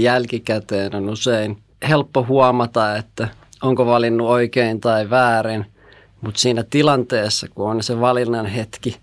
Jälkikäteen 0.00 0.94
on 0.94 1.08
usein 1.08 1.56
helppo 1.88 2.24
huomata, 2.28 2.96
että 2.96 3.28
onko 3.62 3.86
valinnut 3.86 4.28
oikein 4.28 4.80
tai 4.80 5.10
väärin, 5.10 5.66
mutta 6.20 6.40
siinä 6.40 6.64
tilanteessa, 6.70 7.46
kun 7.54 7.70
on 7.70 7.82
se 7.82 8.00
valinnan 8.00 8.46
hetki, 8.46 8.96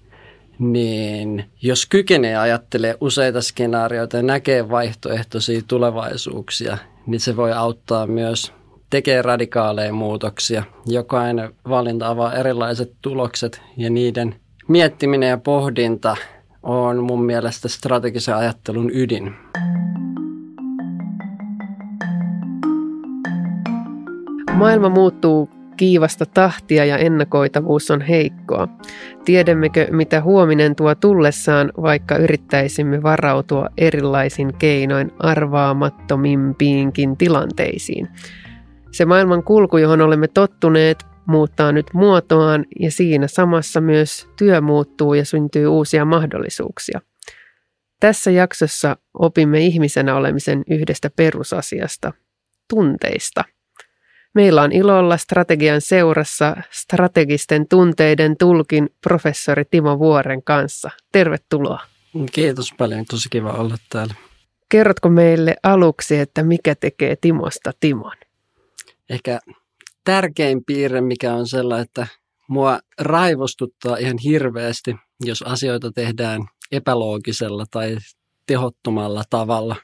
niin 0.59 1.45
jos 1.61 1.85
kykenee 1.85 2.35
ajattelee 2.35 2.97
useita 3.01 3.41
skenaarioita 3.41 4.17
ja 4.17 4.23
näkee 4.23 4.69
vaihtoehtoisia 4.69 5.61
tulevaisuuksia, 5.67 6.77
niin 7.07 7.19
se 7.19 7.37
voi 7.37 7.53
auttaa 7.53 8.07
myös 8.07 8.53
tekee 8.89 9.21
radikaaleja 9.21 9.93
muutoksia. 9.93 10.63
Jokainen 10.85 11.53
valinta 11.69 12.07
avaa 12.07 12.33
erilaiset 12.33 12.93
tulokset 13.01 13.61
ja 13.77 13.89
niiden 13.89 14.35
miettiminen 14.67 15.29
ja 15.29 15.37
pohdinta 15.37 16.15
on 16.63 17.03
mun 17.03 17.25
mielestä 17.25 17.67
strategisen 17.67 18.35
ajattelun 18.35 18.91
ydin. 18.93 19.35
Maailma 24.61 24.89
muuttuu 24.89 25.49
kiivasta 25.77 26.25
tahtia 26.25 26.85
ja 26.85 26.97
ennakoitavuus 26.97 27.91
on 27.91 28.01
heikkoa. 28.01 28.67
Tiedämmekö, 29.25 29.87
mitä 29.91 30.21
huominen 30.21 30.75
tuo 30.75 30.95
tullessaan, 30.95 31.71
vaikka 31.81 32.17
yrittäisimme 32.17 33.03
varautua 33.03 33.69
erilaisin 33.77 34.53
keinoin 34.59 35.11
arvaamattomimpiinkin 35.19 37.17
tilanteisiin? 37.17 38.07
Se 38.91 39.05
maailman 39.05 39.43
kulku, 39.43 39.77
johon 39.77 40.01
olemme 40.01 40.27
tottuneet, 40.27 41.05
muuttaa 41.25 41.71
nyt 41.71 41.85
muotoaan 41.93 42.65
ja 42.79 42.91
siinä 42.91 43.27
samassa 43.27 43.81
myös 43.81 44.29
työ 44.37 44.61
muuttuu 44.61 45.13
ja 45.13 45.25
syntyy 45.25 45.67
uusia 45.67 46.05
mahdollisuuksia. 46.05 47.01
Tässä 47.99 48.31
jaksossa 48.31 48.97
opimme 49.13 49.59
ihmisenä 49.59 50.15
olemisen 50.15 50.63
yhdestä 50.69 51.09
perusasiasta, 51.15 52.13
tunteista. 52.69 53.43
Meillä 54.33 54.61
on 54.61 54.71
ilolla 54.71 55.17
strategian 55.17 55.81
seurassa 55.81 56.57
strategisten 56.69 57.67
tunteiden 57.67 58.37
tulkin 58.37 58.89
professori 59.01 59.65
Timo 59.71 59.99
Vuoren 59.99 60.43
kanssa. 60.43 60.89
Tervetuloa. 61.11 61.79
Kiitos 62.31 62.73
paljon, 62.77 63.05
tosi 63.05 63.29
kiva 63.29 63.51
olla 63.51 63.77
täällä. 63.89 64.13
Kerrotko 64.69 65.09
meille 65.09 65.55
aluksi, 65.63 66.17
että 66.17 66.43
mikä 66.43 66.75
tekee 66.75 67.15
Timosta 67.15 67.71
Timon? 67.79 68.17
Ehkä 69.09 69.39
tärkein 70.03 70.65
piirre, 70.65 71.01
mikä 71.01 71.33
on 71.33 71.47
sellainen, 71.47 71.83
että 71.83 72.07
mua 72.47 72.79
raivostuttaa 72.99 73.97
ihan 73.97 74.17
hirveästi, 74.17 74.95
jos 75.19 75.41
asioita 75.41 75.91
tehdään 75.91 76.41
epäloogisella 76.71 77.65
tai 77.71 77.97
tehottomalla 78.47 79.23
tavalla. 79.29 79.75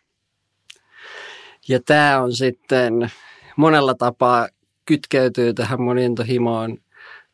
Ja 1.68 1.80
tämä 1.86 2.22
on 2.22 2.34
sitten 2.34 3.12
monella 3.58 3.94
tapaa 3.94 4.48
kytkeytyy 4.86 5.54
tähän 5.54 5.82
monintohimoon 5.82 6.78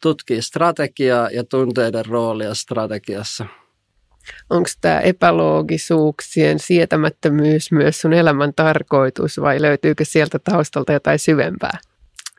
tutkia 0.01 0.41
strategiaa 0.41 1.29
ja 1.29 1.43
tunteiden 1.43 2.05
roolia 2.05 2.53
strategiassa. 2.53 3.45
Onko 4.49 4.69
tämä 4.81 4.99
epäloogisuuksien 4.99 6.59
sietämättömyys 6.59 7.71
myös 7.71 8.01
sun 8.01 8.13
elämän 8.13 8.53
tarkoitus 8.55 9.41
vai 9.41 9.61
löytyykö 9.61 10.05
sieltä 10.05 10.39
taustalta 10.39 10.93
jotain 10.93 11.19
syvempää? 11.19 11.79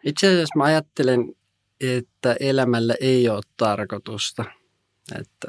Itse 0.04 0.26
asiassa 0.26 0.58
mä 0.58 0.64
ajattelen, 0.64 1.34
että 1.80 2.36
elämällä 2.40 2.94
ei 3.00 3.28
ole 3.28 3.40
tarkoitusta. 3.56 4.44
Että 5.20 5.48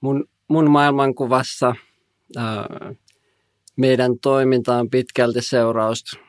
mun, 0.00 0.28
mun 0.48 0.70
maailmankuvassa 0.70 1.74
ää, 2.36 2.94
meidän 3.76 4.18
toiminta 4.18 4.76
on 4.76 4.90
pitkälti 4.90 5.42
seurausta 5.42 6.25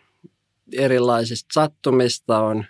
erilaisista 0.73 1.53
sattumista, 1.53 2.39
on, 2.39 2.65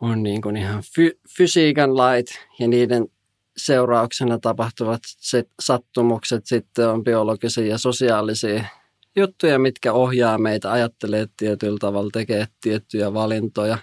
on 0.00 0.22
niin 0.22 0.42
kuin 0.42 0.56
ihan 0.56 0.82
fy, 0.94 1.18
fysiikan 1.36 1.96
lait 1.96 2.26
ja 2.58 2.68
niiden 2.68 3.06
seurauksena 3.56 4.38
tapahtuvat 4.38 5.02
sattumukset 5.62 6.46
sitten 6.46 6.88
on 6.88 7.04
biologisia 7.04 7.66
ja 7.66 7.78
sosiaalisia 7.78 8.64
juttuja, 9.16 9.58
mitkä 9.58 9.92
ohjaa 9.92 10.38
meitä 10.38 10.72
ajattelee 10.72 11.26
tietyllä 11.36 11.78
tavalla, 11.80 12.10
tekee 12.12 12.46
tiettyjä 12.60 13.14
valintoja. 13.14 13.78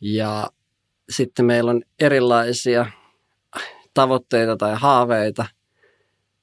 Ja 0.00 0.50
sitten 1.10 1.44
meillä 1.44 1.70
on 1.70 1.82
erilaisia 2.00 2.86
tavoitteita 3.94 4.56
tai 4.56 4.74
haaveita, 4.74 5.46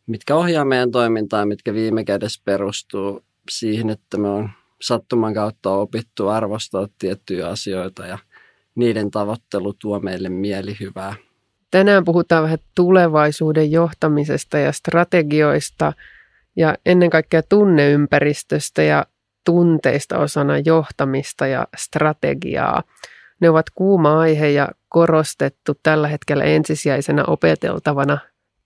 mitkä 0.08 0.36
ohjaa 0.36 0.66
meidän 0.66 0.92
toimintaa, 0.92 1.46
mitkä 1.46 1.74
viime 1.74 2.04
kädessä 2.04 2.42
perustuu 2.46 3.26
siihen, 3.52 3.90
että 3.90 4.18
me 4.18 4.28
on 4.28 4.50
sattuman 4.82 5.34
kautta 5.34 5.70
opittu 5.70 6.28
arvostaa 6.28 6.88
tiettyjä 7.00 7.48
asioita 7.48 8.06
ja 8.06 8.18
niiden 8.76 9.12
tavoittelu 9.12 9.74
tuo 9.74 10.00
meille 10.00 10.30
mielihyvää. 10.30 11.16
Tänään 11.72 12.06
puhutaan 12.06 12.44
vähän 12.44 12.60
tulevaisuuden 12.76 13.72
johtamisesta 13.72 14.58
ja 14.58 14.72
strategioista– 14.72 15.94
ja 16.56 16.76
ennen 16.86 17.10
kaikkea 17.10 17.44
tunneympäristöstä 17.44 18.84
ja 18.84 19.06
tunteista 19.46 20.18
osana 20.18 20.58
johtamista 20.58 21.48
ja 21.48 21.68
strategiaa. 21.78 22.84
Ne 23.40 23.50
ovat 23.50 23.70
kuuma 23.76 24.20
aihe 24.20 24.50
ja 24.50 24.70
korostettu 24.90 25.74
tällä 25.84 26.08
hetkellä 26.08 26.44
ensisijaisena 26.44 27.24
opeteltavana 27.28 28.18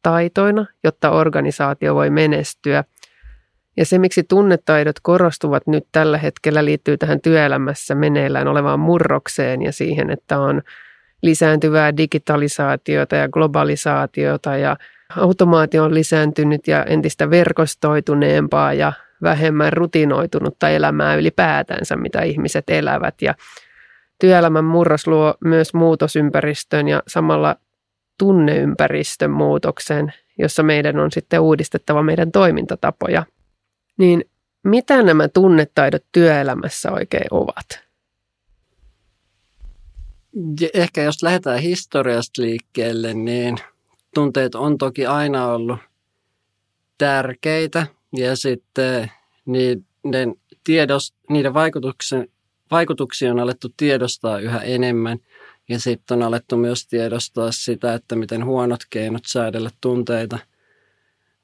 taitoina, 0.02 0.66
jotta 0.84 1.12
organisaatio 1.12 1.96
voi 1.96 2.10
menestyä. 2.10 2.84
Ja 3.78 3.86
se, 3.86 3.98
miksi 3.98 4.24
tunnetaidot 4.24 5.00
korostuvat 5.02 5.68
nyt 5.68 5.88
tällä 5.92 6.18
hetkellä, 6.18 6.66
liittyy 6.66 6.98
tähän 6.98 7.22
työelämässä 7.22 7.96
meneillään 7.96 8.48
olevaan 8.48 8.80
murrokseen 8.80 9.62
ja 9.62 9.72
siihen, 9.72 10.10
että 10.10 10.40
on 10.40 10.62
lisääntyvää 11.22 11.98
digitalisaatiota 11.98 13.16
ja 13.16 13.30
globalisaatiota 13.30 14.58
ja 14.58 14.78
automaatio 15.18 15.84
on 15.84 15.94
lisääntynyt 15.94 16.68
ja 16.68 16.84
entistä 16.84 17.30
verkostoituneempaa 17.30 18.74
ja 18.74 18.94
vähemmän 19.24 19.74
rutinoitunutta 19.74 20.70
elämää 20.70 21.16
ylipäätänsä, 21.16 21.96
mitä 21.96 22.22
ihmiset 22.22 22.70
elävät. 22.70 23.22
Ja 23.22 23.36
työelämän 24.20 24.66
murros 24.66 25.08
luo 25.08 25.36
myös 25.46 25.74
muutosympäristön 25.74 26.88
ja 26.88 27.04
samalla 27.08 27.56
tunneympäristön 28.20 29.32
muutoksen, 29.32 30.14
jossa 30.38 30.64
meidän 30.64 31.00
on 31.00 31.12
sitten 31.12 31.40
uudistettava 31.40 32.04
meidän 32.04 32.32
toimintatapoja. 32.32 33.24
Niin 33.98 34.26
mitä 34.64 35.04
nämä 35.04 35.28
tunnetaidot 35.28 36.04
työelämässä 36.12 36.92
oikein 36.92 37.28
ovat? 37.32 37.80
Ehkä 40.74 41.04
jos 41.04 41.24
lähdetään 41.24 41.60
historiasta 41.60 42.42
liikkeelle, 42.42 43.14
niin– 43.14 43.58
tunteet 44.16 44.56
on 44.56 44.78
toki 44.78 45.06
aina 45.06 45.48
ollut 45.48 45.80
tärkeitä 46.98 47.88
ja 48.18 48.36
sitten 48.36 49.12
niiden, 49.46 50.36
tiedos, 50.64 51.14
niiden 51.30 51.54
vaikutuksen, 51.54 52.28
vaikutuksia 52.72 53.32
on 53.32 53.40
alettu 53.40 53.74
tiedostaa 53.78 54.40
yhä 54.40 54.60
enemmän 54.60 55.18
ja 55.70 55.80
sitten 55.80 56.18
on 56.18 56.24
alettu 56.24 56.58
myös 56.58 56.88
tiedostaa 56.88 57.52
sitä, 57.52 57.94
että 57.94 58.16
miten 58.16 58.46
huonot 58.46 58.80
keinot 58.90 59.24
säädellä 59.26 59.70
tunteita 59.82 60.40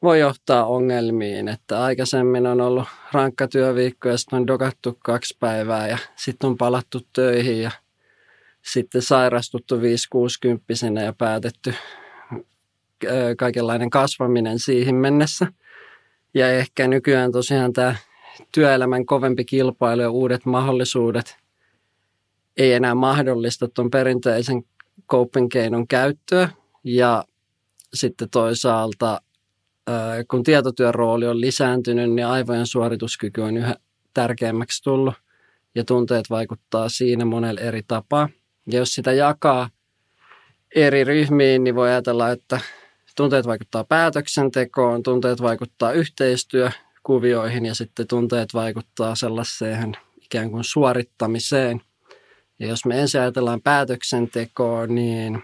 voi 0.01 0.19
johtaa 0.19 0.66
ongelmiin. 0.66 1.47
Että 1.47 1.84
aikaisemmin 1.84 2.47
on 2.47 2.62
ollut 2.62 2.88
rankka 3.12 3.47
työviikko 3.47 4.09
ja 4.09 4.17
sitten 4.17 4.39
on 4.39 4.47
dokattu 4.47 4.97
kaksi 5.03 5.38
päivää 5.39 5.88
ja 5.88 5.97
sitten 6.16 6.50
on 6.50 6.57
palattu 6.57 7.01
töihin 7.13 7.62
ja 7.62 7.72
sitten 8.61 9.01
sairastuttu 9.01 9.81
5 9.81 10.09
60 10.09 10.73
ja 11.03 11.13
päätetty 11.13 11.73
kaikenlainen 13.38 13.90
kasvaminen 13.90 14.59
siihen 14.59 14.95
mennessä. 14.95 15.47
Ja 16.34 16.51
ehkä 16.51 16.88
nykyään 16.88 17.31
tosiaan 17.31 17.73
tämä 17.73 17.95
työelämän 18.51 19.05
kovempi 19.05 19.46
kilpailu 19.46 20.02
ja 20.02 20.09
uudet 20.09 20.46
mahdollisuudet 20.46 21.37
ei 22.58 22.73
enää 22.73 22.96
mahdollista 22.96 23.67
tuon 23.67 23.90
perinteisen 23.90 24.64
coping 25.09 25.47
käyttöä. 25.90 26.49
Ja 26.84 27.23
sitten 27.93 28.29
toisaalta, 28.29 29.22
kun 30.28 30.43
tietotyön 30.43 30.95
rooli 30.95 31.28
on 31.28 31.41
lisääntynyt, 31.41 32.11
niin 32.11 32.28
aivojen 32.28 32.67
suorituskyky 32.67 33.41
on 33.41 33.57
yhä 33.57 33.75
tärkeämmäksi 34.13 34.83
tullut 34.83 35.13
ja 35.75 35.83
tunteet 35.85 36.29
vaikuttaa 36.29 36.89
siinä 36.89 37.25
monella 37.25 37.61
eri 37.61 37.81
tapaa. 37.87 38.29
Ja 38.72 38.79
jos 38.79 38.93
sitä 38.93 39.11
jakaa 39.11 39.69
eri 40.75 41.03
ryhmiin, 41.03 41.63
niin 41.63 41.75
voi 41.75 41.89
ajatella, 41.89 42.29
että 42.29 42.59
Tunteet 43.16 43.47
vaikuttaa 43.47 43.83
päätöksentekoon, 43.83 45.03
tunteet 45.03 45.41
vaikuttaa 45.41 45.91
yhteistyökuvioihin 45.91 47.66
ja 47.66 47.75
sitten 47.75 48.07
tunteet 48.07 48.53
vaikuttaa 48.53 49.16
sellaiseen 49.16 49.97
ikään 50.22 50.51
kuin 50.51 50.63
suorittamiseen. 50.63 51.81
Ja 52.59 52.67
jos 52.67 52.85
me 52.85 52.99
ensin 52.99 53.22
ajatellaan 53.22 53.61
päätöksentekoa, 53.61 54.87
niin 54.87 55.43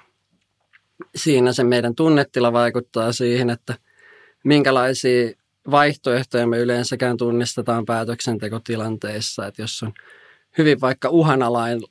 siinä 1.15 1.53
se 1.53 1.63
meidän 1.63 1.95
tunnetila 1.95 2.53
vaikuttaa 2.53 3.11
siihen, 3.11 3.49
että 3.49 3.75
minkälaisia 4.47 5.31
vaihtoehtoja 5.71 6.47
me 6.47 6.57
yleensäkään 6.57 7.17
tunnistetaan 7.17 7.85
päätöksentekotilanteissa, 7.85 9.47
että 9.47 9.61
jos 9.61 9.83
on 9.83 9.93
hyvin 10.57 10.81
vaikka 10.81 11.09
uhanalain 11.09 11.81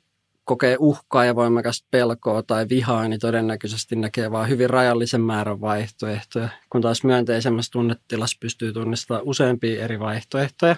kokee 0.43 0.75
uhkaa 0.79 1.25
ja 1.25 1.35
voimakasta 1.35 1.87
pelkoa 1.91 2.43
tai 2.43 2.65
vihaa, 2.69 3.07
niin 3.07 3.19
todennäköisesti 3.19 3.95
näkee 3.95 4.31
vain 4.31 4.49
hyvin 4.49 4.69
rajallisen 4.69 5.21
määrän 5.21 5.61
vaihtoehtoja, 5.61 6.49
kun 6.69 6.81
taas 6.81 7.03
myönteisemmässä 7.03 7.71
tunnetilassa 7.71 8.37
pystyy 8.39 8.73
tunnistamaan 8.73 9.27
useampia 9.27 9.83
eri 9.83 9.99
vaihtoehtoja. 9.99 10.75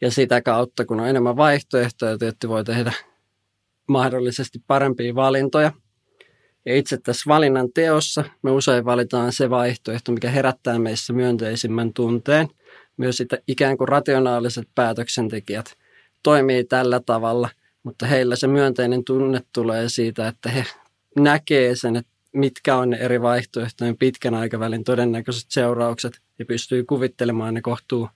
Ja 0.00 0.10
sitä 0.10 0.42
kautta, 0.42 0.84
kun 0.84 1.00
on 1.00 1.08
enemmän 1.08 1.36
vaihtoehtoja, 1.36 2.18
tietysti 2.18 2.48
voi 2.48 2.64
tehdä 2.64 2.92
mahdollisesti 3.88 4.62
parempia 4.66 5.14
valintoja. 5.14 5.72
Ja 6.64 6.76
itse 6.76 6.98
tässä 6.98 7.24
valinnan 7.28 7.68
teossa 7.74 8.24
me 8.42 8.50
usein 8.50 8.84
valitaan 8.84 9.32
se 9.32 9.50
vaihtoehto, 9.50 10.12
mikä 10.12 10.30
herättää 10.30 10.78
meissä 10.78 11.12
myönteisimmän 11.12 11.92
tunteen. 11.92 12.48
Myös 12.96 13.16
sitä 13.16 13.38
ikään 13.48 13.78
kuin 13.78 13.88
rationaaliset 13.88 14.68
päätöksentekijät 14.74 15.76
toimii 16.22 16.64
tällä 16.64 17.00
tavalla– 17.06 17.48
mutta 17.84 18.06
heillä 18.06 18.36
se 18.36 18.46
myönteinen 18.46 19.04
tunne 19.04 19.40
tulee 19.52 19.88
siitä, 19.88 20.28
että 20.28 20.48
he 20.48 20.64
näkee 21.16 21.76
sen, 21.76 21.96
että 21.96 22.10
mitkä 22.32 22.76
on 22.76 22.90
ne 22.90 22.96
eri 22.96 23.22
vaihtoehtojen 23.22 23.96
pitkän 23.96 24.34
aikavälin 24.34 24.84
todennäköiset 24.84 25.50
seuraukset 25.50 26.20
ja 26.38 26.44
pystyy 26.44 26.84
kuvittelemaan 26.84 27.54
ne 27.54 27.60
kohtuu 27.60 28.08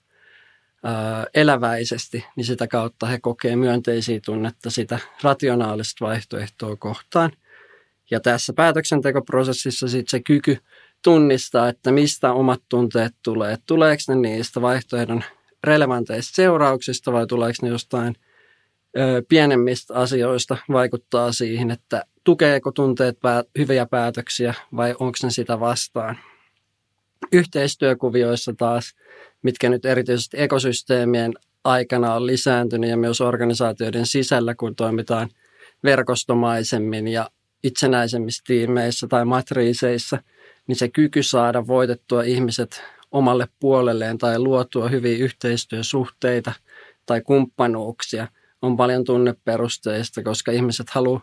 eläväisesti, 1.35 2.25
niin 2.37 2.45
sitä 2.45 2.67
kautta 2.67 3.07
he 3.07 3.19
kokee 3.21 3.57
myönteisiä 3.57 4.21
tunnetta 4.25 4.71
sitä 4.71 4.99
rationaalista 5.23 6.05
vaihtoehtoa 6.05 6.77
kohtaan. 6.77 7.33
Ja 8.11 8.21
tässä 8.21 8.53
päätöksentekoprosessissa 8.53 9.89
sitten 9.89 10.11
se 10.11 10.21
kyky 10.23 10.59
tunnistaa, 11.05 11.69
että 11.69 11.93
mistä 11.93 12.33
omat 12.33 12.63
tunteet 12.69 13.15
tulee. 13.23 13.57
Tuleeko 13.67 14.03
ne 14.09 14.15
niistä 14.15 14.63
vaihtoehdon 14.63 15.25
relevanteista 15.65 16.35
seurauksista 16.35 17.13
vai 17.13 17.27
tuleeko 17.27 17.57
ne 17.63 17.69
jostain– 17.69 18.15
pienemmistä 19.29 19.95
asioista 19.95 20.57
vaikuttaa 20.73 21.33
siihen, 21.33 21.71
että 21.71 22.05
tukeeko 22.25 22.73
tunteet 22.73 23.19
hyviä 23.59 23.87
päätöksiä 23.87 24.55
vai 24.77 24.91
onko 24.91 25.19
ne 25.23 25.31
sitä 25.31 25.61
vastaan. 25.61 26.19
Yhteistyökuvioissa 27.33 28.55
taas, 28.57 28.95
mitkä 29.43 29.69
nyt 29.69 29.85
erityisesti 29.85 30.41
ekosysteemien 30.41 31.33
aikana 31.65 32.15
on 32.15 32.27
lisääntynyt 32.27 32.91
ja 32.91 32.97
myös 32.97 33.21
organisaatioiden 33.21 34.07
sisällä, 34.07 34.55
kun 34.55 34.77
toimitaan 34.77 35.29
verkostomaisemmin 35.85 37.09
ja 37.09 37.31
itsenäisemmissä 37.65 38.43
tiimeissä 38.47 39.07
tai 39.07 39.25
matriiseissa, 39.25 40.23
niin 40.67 40.77
se 40.77 40.89
kyky 40.89 41.23
saada 41.23 41.67
voitettua 41.67 42.23
ihmiset 42.23 42.83
omalle 43.11 43.49
puolelleen 43.61 44.19
tai 44.19 44.39
luotua 44.39 44.89
hyviä 44.89 45.19
yhteistyösuhteita 45.19 46.53
tai 47.07 47.21
kumppanuuksia– 47.21 48.29
on 48.63 48.77
paljon 48.77 49.05
tunneperusteista, 49.05 50.23
koska 50.23 50.53
ihmiset 50.53 50.91
haluavat 50.91 51.23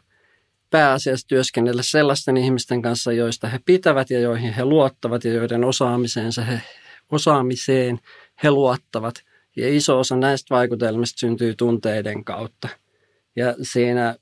pääasiassa 0.70 1.28
työskennellä 1.28 1.84
sellaisten 1.84 2.38
ihmisten 2.38 2.82
kanssa, 2.82 3.12
joista 3.12 3.48
he 3.48 3.60
pitävät 3.66 4.10
ja 4.10 4.20
joihin 4.20 4.54
he 4.54 4.66
luottavat 4.66 5.24
ja 5.24 5.34
joiden 5.34 5.64
osaamiseensa 5.64 6.42
he, 6.42 6.62
osaamiseen 7.12 8.00
he 8.44 8.52
luottavat. 8.52 9.16
Ja 9.56 9.76
iso 9.76 10.00
osa 10.00 10.16
näistä 10.16 10.56
vaikutelmista 10.56 11.20
syntyy 11.20 11.56
tunteiden 11.56 12.24
kautta. 12.24 12.70
Ja 13.36 13.56
siinä 13.62 14.16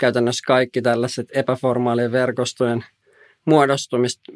käytännössä 0.00 0.44
kaikki 0.46 0.82
tällaiset 0.82 1.28
epäformaalien 1.34 2.12
verkostojen 2.12 2.84
muodostumista 3.44 4.32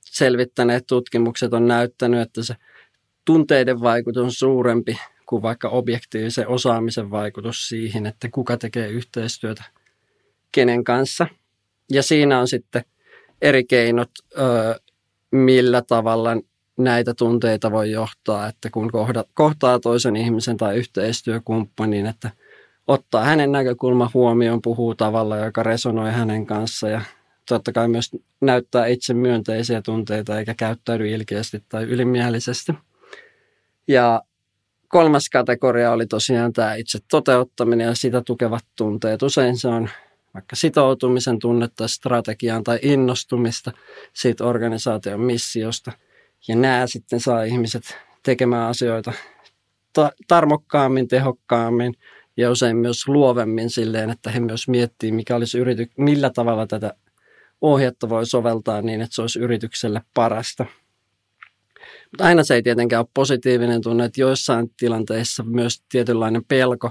selvittäneet 0.00 0.84
tutkimukset 0.86 1.52
on 1.52 1.68
näyttänyt, 1.68 2.20
että 2.20 2.42
se 2.42 2.54
tunteiden 3.24 3.80
vaikutus 3.80 4.24
on 4.24 4.32
suurempi 4.32 4.98
kuin 5.26 5.42
vaikka 5.42 5.68
objektiivisen 5.68 6.48
osaamisen 6.48 7.10
vaikutus 7.10 7.68
siihen, 7.68 8.06
että 8.06 8.28
kuka 8.32 8.56
tekee 8.56 8.88
yhteistyötä 8.88 9.64
kenen 10.52 10.84
kanssa. 10.84 11.26
Ja 11.90 12.02
siinä 12.02 12.38
on 12.38 12.48
sitten 12.48 12.84
eri 13.42 13.64
keinot, 13.64 14.10
millä 15.30 15.82
tavalla 15.82 16.30
näitä 16.78 17.14
tunteita 17.14 17.70
voi 17.70 17.90
johtaa, 17.90 18.48
että 18.48 18.70
kun 18.70 18.90
kohtaa 19.34 19.80
toisen 19.80 20.16
ihmisen 20.16 20.56
tai 20.56 20.76
yhteistyökumppanin, 20.76 22.06
että 22.06 22.30
ottaa 22.86 23.24
hänen 23.24 23.52
näkökulman 23.52 24.10
huomioon, 24.14 24.62
puhuu 24.62 24.94
tavalla, 24.94 25.36
joka 25.36 25.62
resonoi 25.62 26.12
hänen 26.12 26.46
kanssa 26.46 26.88
ja 26.88 27.00
totta 27.48 27.72
kai 27.72 27.88
myös 27.88 28.10
näyttää 28.40 28.86
itse 28.86 29.14
myönteisiä 29.14 29.82
tunteita 29.82 30.38
eikä 30.38 30.54
käyttäydy 30.54 31.08
ilkeästi 31.08 31.64
tai 31.68 31.84
ylimielisesti. 31.84 32.72
Ja 33.88 34.22
kolmas 34.88 35.28
kategoria 35.30 35.92
oli 35.92 36.06
tosiaan 36.06 36.52
tämä 36.52 36.74
itse 36.74 36.98
toteuttaminen 37.10 37.84
ja 37.84 37.94
sitä 37.94 38.22
tukevat 38.26 38.64
tunteet. 38.76 39.22
Usein 39.22 39.58
se 39.58 39.68
on 39.68 39.88
vaikka 40.34 40.56
sitoutumisen 40.56 41.38
tunnetta 41.38 41.88
strategiaan 41.88 42.64
tai 42.64 42.78
innostumista 42.82 43.72
siitä 44.12 44.44
organisaation 44.44 45.20
missiosta. 45.20 45.92
Ja 46.48 46.56
nämä 46.56 46.86
sitten 46.86 47.20
saa 47.20 47.42
ihmiset 47.42 47.98
tekemään 48.22 48.68
asioita 48.68 49.12
ta- 49.92 50.12
tarmokkaammin, 50.28 51.08
tehokkaammin 51.08 51.94
ja 52.36 52.50
usein 52.50 52.76
myös 52.76 53.08
luovemmin 53.08 53.70
silleen, 53.70 54.10
että 54.10 54.30
he 54.30 54.40
myös 54.40 54.68
miettii, 54.68 55.12
mikä 55.12 55.36
olisi 55.36 55.58
yrity- 55.58 55.92
millä 55.96 56.30
tavalla 56.30 56.66
tätä 56.66 56.94
ohjetta 57.60 58.08
voi 58.08 58.26
soveltaa 58.26 58.82
niin, 58.82 59.00
että 59.00 59.14
se 59.14 59.22
olisi 59.22 59.38
yritykselle 59.38 60.02
parasta– 60.14 60.66
mutta 62.10 62.24
aina 62.24 62.44
se 62.44 62.54
ei 62.54 62.62
tietenkään 62.62 63.00
ole 63.00 63.08
positiivinen 63.14 63.82
tunne, 63.82 64.04
että 64.04 64.20
joissain 64.20 64.70
tilanteissa 64.76 65.42
myös 65.42 65.82
tietynlainen 65.88 66.44
pelko 66.44 66.90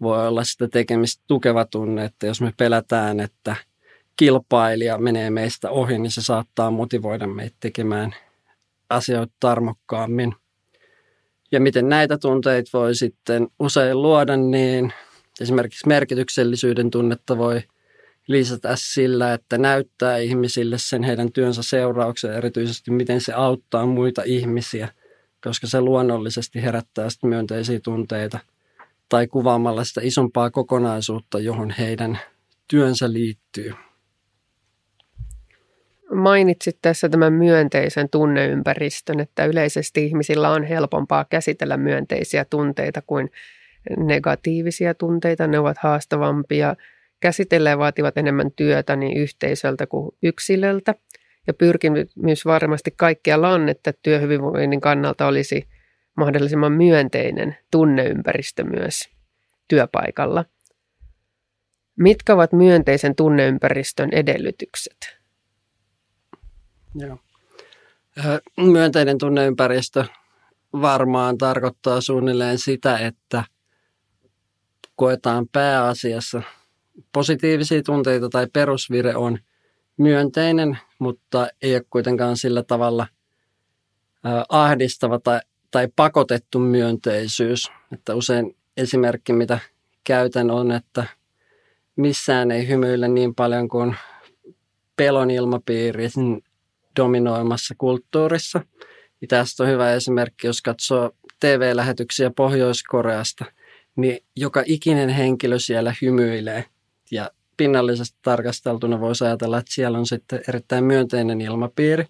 voi 0.00 0.28
olla 0.28 0.44
sitä 0.44 0.68
tekemistä 0.68 1.24
tukeva 1.26 1.64
tunne, 1.64 2.04
että 2.04 2.26
jos 2.26 2.40
me 2.40 2.52
pelätään, 2.56 3.20
että 3.20 3.56
kilpailija 4.16 4.98
menee 4.98 5.30
meistä 5.30 5.70
ohi, 5.70 5.98
niin 5.98 6.10
se 6.10 6.22
saattaa 6.22 6.70
motivoida 6.70 7.26
meitä 7.26 7.56
tekemään 7.60 8.14
asioita 8.90 9.34
tarmokkaammin. 9.40 10.34
Ja 11.52 11.60
miten 11.60 11.88
näitä 11.88 12.18
tunteita 12.18 12.70
voi 12.72 12.94
sitten 12.94 13.48
usein 13.58 14.02
luoda, 14.02 14.36
niin 14.36 14.92
esimerkiksi 15.40 15.88
merkityksellisyyden 15.88 16.90
tunnetta 16.90 17.38
voi 17.38 17.62
lisätä 18.26 18.72
sillä, 18.74 19.34
että 19.34 19.58
näyttää 19.58 20.18
ihmisille 20.18 20.76
sen 20.78 21.02
heidän 21.02 21.32
työnsä 21.32 21.62
seurauksen, 21.62 22.32
erityisesti 22.32 22.90
miten 22.90 23.20
se 23.20 23.32
auttaa 23.32 23.86
muita 23.86 24.22
ihmisiä, 24.24 24.88
koska 25.44 25.66
se 25.66 25.80
luonnollisesti 25.80 26.62
herättää 26.62 27.10
sitten 27.10 27.30
myönteisiä 27.30 27.80
tunteita 27.80 28.38
tai 29.08 29.26
kuvaamalla 29.26 29.84
sitä 29.84 30.00
isompaa 30.04 30.50
kokonaisuutta, 30.50 31.38
johon 31.38 31.70
heidän 31.70 32.18
työnsä 32.68 33.12
liittyy. 33.12 33.72
Mainitsit 36.14 36.78
tässä 36.82 37.08
tämän 37.08 37.32
myönteisen 37.32 38.08
tunneympäristön, 38.08 39.20
että 39.20 39.44
yleisesti 39.44 40.06
ihmisillä 40.06 40.50
on 40.50 40.64
helpompaa 40.64 41.24
käsitellä 41.24 41.76
myönteisiä 41.76 42.44
tunteita 42.44 43.02
kuin 43.06 43.30
negatiivisia 43.96 44.94
tunteita. 44.94 45.46
Ne 45.46 45.58
ovat 45.58 45.78
haastavampia 45.78 46.76
käsitellä 47.20 47.70
ja 47.70 47.78
vaativat 47.78 48.18
enemmän 48.18 48.50
työtä 48.56 48.96
niin 48.96 49.16
yhteisöltä 49.16 49.86
kuin 49.86 50.16
yksilöltä. 50.22 50.94
Ja 51.46 51.54
pyrkimys 51.54 52.44
varmasti 52.44 52.94
kaikkialla 52.96 53.50
on, 53.50 53.68
että 53.68 53.92
työhyvinvoinnin 54.02 54.80
kannalta 54.80 55.26
olisi 55.26 55.68
mahdollisimman 56.16 56.72
myönteinen 56.72 57.56
tunneympäristö 57.70 58.64
myös 58.64 59.08
työpaikalla. 59.68 60.44
Mitkä 61.98 62.34
ovat 62.34 62.52
myönteisen 62.52 63.14
tunneympäristön 63.14 64.08
edellytykset? 64.12 65.23
Joo. 66.94 67.18
Myönteinen 68.56 69.18
tunneympäristö 69.18 70.04
varmaan 70.72 71.38
tarkoittaa 71.38 72.00
suunnilleen 72.00 72.58
sitä, 72.58 72.98
että 72.98 73.44
koetaan 74.96 75.48
pääasiassa 75.52 76.42
positiivisia 77.12 77.82
tunteita 77.82 78.28
tai 78.28 78.46
perusvire 78.52 79.16
on 79.16 79.38
myönteinen, 79.96 80.78
mutta 80.98 81.48
ei 81.62 81.74
ole 81.74 81.84
kuitenkaan 81.90 82.36
sillä 82.36 82.62
tavalla 82.62 83.06
ahdistava 84.48 85.18
tai, 85.18 85.40
tai 85.70 85.88
pakotettu 85.96 86.58
myönteisyys. 86.58 87.72
Että 87.92 88.14
usein 88.14 88.56
esimerkki, 88.76 89.32
mitä 89.32 89.58
käytän 90.04 90.50
on, 90.50 90.72
että 90.72 91.06
missään 91.96 92.50
ei 92.50 92.68
hymyillä 92.68 93.08
niin 93.08 93.34
paljon 93.34 93.68
kuin 93.68 93.96
pelon 94.96 95.30
ilmapiiri 95.30 96.08
dominoimassa 96.96 97.74
kulttuurissa. 97.78 98.60
Ja 99.20 99.26
tästä 99.28 99.62
on 99.62 99.68
hyvä 99.68 99.92
esimerkki, 99.92 100.46
jos 100.46 100.62
katsoo 100.62 101.10
TV-lähetyksiä 101.40 102.30
Pohjois-Koreasta, 102.30 103.44
niin 103.96 104.24
joka 104.36 104.62
ikinen 104.66 105.08
henkilö 105.08 105.58
siellä 105.58 105.94
hymyilee 106.02 106.64
ja 107.10 107.30
pinnallisesti 107.56 108.18
tarkasteltuna 108.22 109.00
voisi 109.00 109.24
ajatella, 109.24 109.58
että 109.58 109.74
siellä 109.74 109.98
on 109.98 110.06
sitten 110.06 110.40
erittäin 110.48 110.84
myönteinen 110.84 111.40
ilmapiiri. 111.40 112.04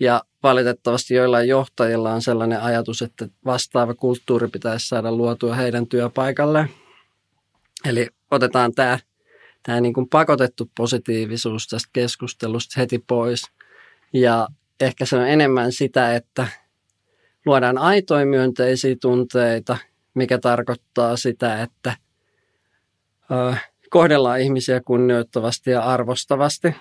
Ja 0.00 0.22
valitettavasti 0.42 1.14
joillain 1.14 1.48
johtajilla 1.48 2.12
on 2.12 2.22
sellainen 2.22 2.60
ajatus, 2.60 3.02
että 3.02 3.28
vastaava 3.44 3.94
kulttuuri 3.94 4.48
pitäisi 4.48 4.88
saada 4.88 5.12
luotua 5.12 5.54
heidän 5.54 5.86
työpaikalleen. 5.86 6.70
Eli 7.84 8.08
otetaan 8.30 8.72
tämä, 8.74 8.98
tämä 9.62 9.80
niin 9.80 9.94
kuin 9.94 10.08
pakotettu 10.08 10.70
positiivisuus 10.76 11.66
tästä 11.66 11.88
keskustelusta 11.92 12.80
heti 12.80 12.98
pois. 12.98 13.50
Ja 14.14 14.48
ehkä 14.80 15.06
se 15.06 15.16
on 15.16 15.28
enemmän 15.28 15.72
sitä, 15.72 16.14
että 16.14 16.46
luodaan 17.46 17.78
aitoja 17.78 18.26
myönteisiä 18.26 18.96
tunteita, 19.00 19.76
mikä 20.14 20.38
tarkoittaa 20.38 21.16
sitä, 21.16 21.62
että 21.62 21.96
kohdellaan 23.90 24.40
ihmisiä 24.40 24.80
kunnioittavasti 24.80 25.70
ja 25.70 25.82
arvostavasti. 25.82 26.74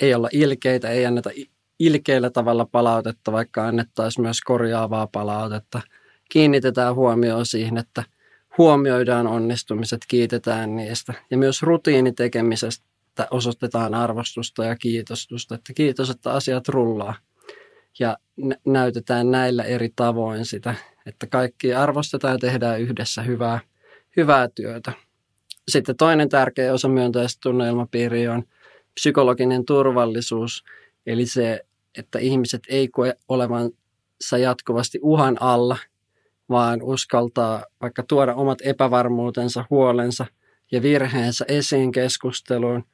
Ei 0.00 0.14
olla 0.14 0.28
ilkeitä, 0.32 0.90
ei 0.90 1.06
anneta 1.06 1.30
ilkeillä 1.78 2.30
tavalla 2.30 2.66
palautetta, 2.72 3.32
vaikka 3.32 3.66
annettaisiin 3.66 4.22
myös 4.22 4.40
korjaavaa 4.40 5.06
palautetta. 5.06 5.80
Kiinnitetään 6.30 6.94
huomioon 6.94 7.46
siihen, 7.46 7.78
että 7.78 8.04
huomioidaan 8.58 9.26
onnistumiset, 9.26 10.00
kiitetään 10.08 10.76
niistä. 10.76 11.14
Ja 11.30 11.38
myös 11.38 11.62
rutiinitekemisestä 11.62 12.85
osoitetaan 13.30 13.94
arvostusta 13.94 14.64
ja 14.64 14.76
kiitostusta, 14.76 15.54
että 15.54 15.72
kiitos, 15.72 16.10
että 16.10 16.32
asiat 16.32 16.68
rullaa. 16.68 17.14
Ja 17.98 18.16
näytetään 18.66 19.30
näillä 19.30 19.62
eri 19.62 19.92
tavoin 19.96 20.44
sitä, 20.44 20.74
että 21.06 21.26
kaikki 21.26 21.74
arvostetaan 21.74 22.34
ja 22.34 22.38
tehdään 22.38 22.80
yhdessä 22.80 23.22
hyvää, 23.22 23.60
hyvää 24.16 24.48
työtä. 24.48 24.92
Sitten 25.68 25.96
toinen 25.96 26.28
tärkeä 26.28 26.72
osa 26.72 26.88
myönteistä 26.88 27.38
tunneilmapiiriä 27.42 28.32
on 28.32 28.42
psykologinen 28.94 29.64
turvallisuus, 29.64 30.64
eli 31.06 31.26
se, 31.26 31.60
että 31.98 32.18
ihmiset 32.18 32.62
ei 32.68 32.88
koe 32.88 33.14
olevansa 33.28 34.38
jatkuvasti 34.38 34.98
uhan 35.02 35.36
alla, 35.40 35.78
vaan 36.48 36.82
uskaltaa 36.82 37.64
vaikka 37.80 38.02
tuoda 38.02 38.34
omat 38.34 38.58
epävarmuutensa, 38.62 39.64
huolensa 39.70 40.26
ja 40.72 40.82
virheensä 40.82 41.44
esiin 41.48 41.92
keskusteluun. 41.92 42.84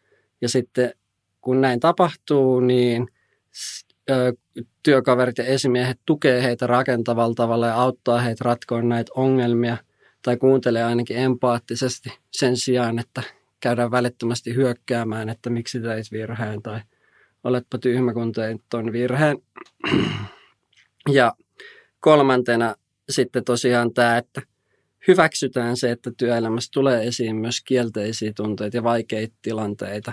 Ja 0.42 0.48
sitten 0.48 0.94
kun 1.40 1.60
näin 1.60 1.80
tapahtuu, 1.80 2.60
niin 2.60 3.08
työkaverit 4.82 5.38
ja 5.38 5.44
esimiehet 5.44 5.98
tukee 6.06 6.42
heitä 6.42 6.66
rakentavalla 6.66 7.34
tavalla 7.34 7.66
ja 7.66 7.74
auttaa 7.74 8.20
heitä 8.20 8.44
ratkoon 8.44 8.88
näitä 8.88 9.12
ongelmia 9.14 9.76
tai 10.22 10.36
kuuntelee 10.36 10.84
ainakin 10.84 11.16
empaattisesti 11.16 12.12
sen 12.30 12.56
sijaan, 12.56 12.98
että 12.98 13.22
käydään 13.60 13.90
välittömästi 13.90 14.54
hyökkäämään, 14.54 15.28
että 15.28 15.50
miksi 15.50 15.80
teit 15.80 16.12
virheen 16.12 16.62
tai 16.62 16.80
oletpa 17.44 17.78
tyhmä, 17.78 18.14
kun 18.14 18.32
teit 18.32 18.62
virheen. 18.92 19.38
Ja 21.12 21.32
kolmantena 22.00 22.74
sitten 23.10 23.44
tosiaan 23.44 23.94
tämä, 23.94 24.18
että 24.18 24.42
hyväksytään 25.08 25.76
se, 25.76 25.90
että 25.90 26.10
työelämässä 26.16 26.70
tulee 26.72 27.06
esiin 27.06 27.36
myös 27.36 27.60
kielteisiä 27.64 28.32
tunteita 28.36 28.76
ja 28.76 28.82
vaikeita 28.82 29.34
tilanteita. 29.42 30.12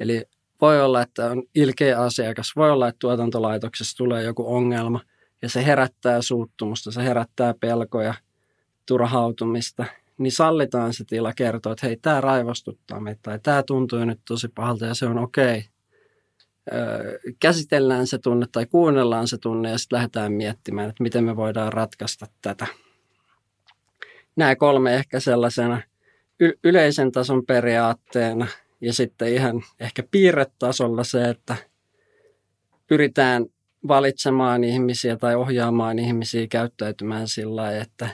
Eli 0.00 0.24
voi 0.60 0.82
olla, 0.82 1.02
että 1.02 1.30
on 1.30 1.42
ilkeä 1.54 2.00
asiakas, 2.00 2.52
voi 2.56 2.70
olla, 2.70 2.88
että 2.88 2.98
tuotantolaitoksessa 2.98 3.96
tulee 3.96 4.22
joku 4.22 4.54
ongelma 4.54 5.00
ja 5.42 5.48
se 5.48 5.66
herättää 5.66 6.22
suuttumusta, 6.22 6.90
se 6.90 7.04
herättää 7.04 7.54
pelkoja, 7.60 8.14
turhautumista, 8.86 9.84
niin 10.18 10.32
sallitaan 10.32 10.92
se 10.94 11.04
tila 11.04 11.32
kertoa, 11.32 11.72
että 11.72 11.86
hei, 11.86 11.96
tämä 11.96 12.20
raivostuttaa 12.20 13.00
meitä 13.00 13.20
tai 13.22 13.38
tämä 13.42 13.62
tuntuu 13.62 14.04
nyt 14.04 14.20
tosi 14.28 14.48
pahalta 14.48 14.86
ja 14.86 14.94
se 14.94 15.06
on 15.06 15.18
okei. 15.18 15.64
Öö, 16.72 17.18
käsitellään 17.40 18.06
se 18.06 18.18
tunne 18.18 18.46
tai 18.52 18.66
kuunnellaan 18.66 19.28
se 19.28 19.38
tunne 19.38 19.70
ja 19.70 19.78
sitten 19.78 19.96
lähdetään 19.96 20.32
miettimään, 20.32 20.88
että 20.88 21.02
miten 21.02 21.24
me 21.24 21.36
voidaan 21.36 21.72
ratkaista 21.72 22.26
tätä. 22.42 22.66
Nämä 24.36 24.56
kolme 24.56 24.94
ehkä 24.94 25.20
sellaisena 25.20 25.82
y- 26.40 26.58
yleisen 26.64 27.12
tason 27.12 27.46
periaatteena– 27.46 28.46
ja 28.86 28.92
sitten 28.92 29.28
ihan 29.28 29.62
ehkä 29.80 30.02
piirretasolla 30.10 31.04
se, 31.04 31.28
että 31.28 31.56
pyritään 32.86 33.46
valitsemaan 33.88 34.64
ihmisiä 34.64 35.16
tai 35.16 35.34
ohjaamaan 35.34 35.98
ihmisiä 35.98 36.46
käyttäytymään 36.46 37.28
sillä 37.28 37.56
lailla, 37.56 37.82
että 37.82 38.08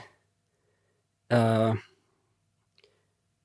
öö, 1.33 1.73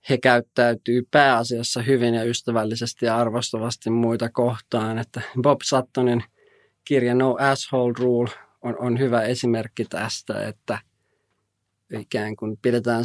he 0.08 0.18
käyttäytyy 0.18 1.08
pääasiassa 1.10 1.82
hyvin 1.82 2.14
ja 2.14 2.24
ystävällisesti 2.24 3.06
ja 3.06 3.16
arvostavasti 3.16 3.90
muita 3.90 4.28
kohtaan. 4.28 4.98
Että 4.98 5.20
Bob 5.42 5.60
Suttonin 5.64 6.24
kirja 6.84 7.14
No 7.14 7.36
Asshole 7.40 7.94
Rule 7.98 8.30
on, 8.62 8.76
on 8.78 8.98
hyvä 8.98 9.22
esimerkki 9.22 9.84
tästä, 9.84 10.48
että 10.48 10.78
ikään 12.00 12.36
kuin 12.36 12.58
pidetään 12.62 13.04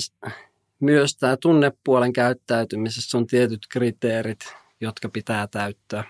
myös 0.83 1.17
tämä 1.17 1.37
tunnepuolen 1.37 2.13
käyttäytymisessä 2.13 3.17
on 3.17 3.27
tietyt 3.27 3.61
kriteerit, 3.71 4.39
jotka 4.81 5.09
pitää 5.09 5.47
täyttää. 5.47 6.03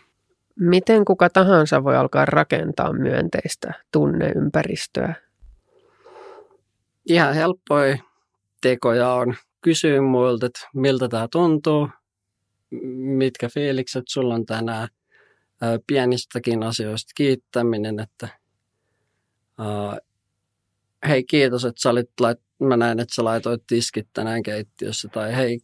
Miten 0.59 1.05
kuka 1.05 1.29
tahansa 1.29 1.83
voi 1.83 1.97
alkaa 1.97 2.25
rakentaa 2.25 2.93
myönteistä 2.93 3.73
tunneympäristöä? 3.91 5.15
Ihan 7.05 7.33
helppoja 7.33 7.97
tekoja 8.61 9.13
on 9.13 9.35
kysyä 9.61 10.01
muilta, 10.01 10.45
että 10.45 10.59
miltä 10.73 11.07
tämä 11.07 11.27
tuntuu, 11.31 11.89
mitkä 13.17 13.49
fiilikset 13.49 14.03
sulla 14.09 14.33
on 14.33 14.45
tänään, 14.45 14.87
pienistäkin 15.87 16.63
asioista 16.63 17.11
kiittäminen, 17.15 17.99
että 17.99 18.27
hei 21.07 21.23
kiitos, 21.23 21.65
että 21.65 21.81
sä 21.81 21.89
olit 21.89 22.09
lait, 22.19 22.39
mä 22.65 22.77
näin, 22.77 22.99
että 22.99 23.15
sä 23.15 23.23
laitoit 23.23 23.63
tiskit 23.67 24.07
tänään 24.13 24.43
keittiössä, 24.43 25.07
tai 25.07 25.35
hei 25.35 25.59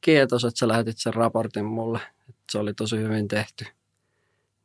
kiitos, 0.00 0.44
että 0.44 0.58
sä 0.58 0.68
lähetit 0.68 0.98
sen 0.98 1.14
raportin 1.14 1.64
mulle, 1.64 2.00
että 2.28 2.42
se 2.52 2.58
oli 2.58 2.74
tosi 2.74 2.96
hyvin 2.96 3.28
tehty. 3.28 3.64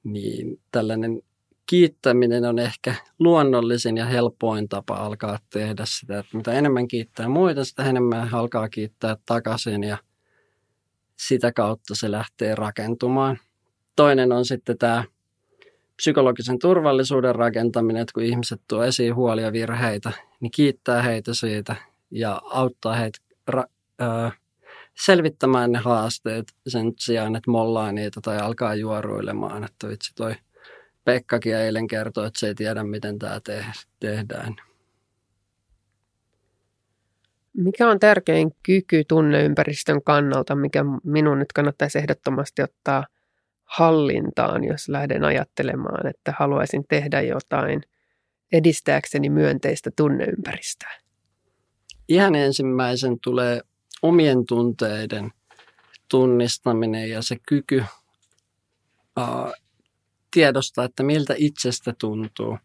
Niin 0.03 0.61
tällainen 0.71 1.21
kiittäminen 1.65 2.45
on 2.45 2.59
ehkä 2.59 2.95
luonnollisin 3.19 3.97
ja 3.97 4.05
helpoin 4.05 4.69
tapa 4.69 4.95
alkaa 4.95 5.39
tehdä 5.49 5.83
sitä, 5.85 6.19
että 6.19 6.37
mitä 6.37 6.53
enemmän 6.53 6.87
kiittää 6.87 7.27
muita, 7.27 7.65
sitä 7.65 7.83
enemmän 7.83 8.33
alkaa 8.33 8.69
kiittää 8.69 9.17
takaisin 9.25 9.83
ja 9.83 9.97
sitä 11.15 11.51
kautta 11.51 11.95
se 11.95 12.11
lähtee 12.11 12.55
rakentumaan. 12.55 13.39
Toinen 13.95 14.31
on 14.31 14.45
sitten 14.45 14.77
tämä 14.77 15.03
psykologisen 15.99 16.59
turvallisuuden 16.59 17.35
rakentaminen, 17.35 18.01
että 18.01 18.13
kun 18.13 18.23
ihmiset 18.23 18.61
tuo 18.67 18.83
esiin 18.83 19.15
huolia 19.15 19.51
virheitä, 19.51 20.11
niin 20.39 20.51
kiittää 20.51 21.01
heitä 21.01 21.33
siitä 21.33 21.75
ja 22.11 22.41
auttaa 22.45 22.95
heitä 22.95 23.19
ra- 23.51 23.69
ö, 24.01 24.31
selvittämään 24.97 25.71
ne 25.71 25.79
haasteet 25.79 26.53
sen 26.67 26.93
sijaan, 26.99 27.35
että 27.35 27.51
mollaa 27.51 27.91
niitä 27.91 28.21
tai 28.21 28.37
alkaa 28.37 28.75
juoruilemaan, 28.75 29.63
että 29.63 29.87
vitsi 29.87 30.11
toi 30.15 30.35
Pekkakin 31.05 31.55
eilen 31.55 31.87
kertoi, 31.87 32.27
että 32.27 32.39
se 32.39 32.47
ei 32.47 32.55
tiedä, 32.55 32.83
miten 32.83 33.19
tämä 33.19 33.39
te- 33.39 33.65
tehdään. 33.99 34.55
Mikä 37.57 37.89
on 37.89 37.99
tärkein 37.99 38.51
kyky 38.63 39.03
tunneympäristön 39.07 40.03
kannalta, 40.03 40.55
mikä 40.55 40.85
minun 41.03 41.39
nyt 41.39 41.53
kannattaisi 41.53 41.97
ehdottomasti 41.97 42.61
ottaa– 42.61 43.05
hallintaan, 43.69 44.63
jos 44.63 44.89
lähden 44.89 45.23
ajattelemaan, 45.23 46.07
että 46.07 46.33
haluaisin 46.39 46.83
tehdä 46.89 47.21
jotain 47.21 47.81
edistääkseni 48.51 49.29
myönteistä 49.29 49.91
tunneympäristöä? 49.95 50.93
Ihan 52.07 52.35
ensimmäisen 52.35 53.17
tulee 53.23 53.61
omien 54.01 54.45
tunteiden 54.45 55.31
tunnistaminen 56.09 57.09
ja 57.09 57.21
se 57.21 57.35
kyky 57.47 57.83
uh, 59.19 59.53
tiedostaa, 60.31 60.85
että 60.85 61.03
miltä 61.03 61.33
itsestä 61.37 61.93
tuntuu, 61.99 62.57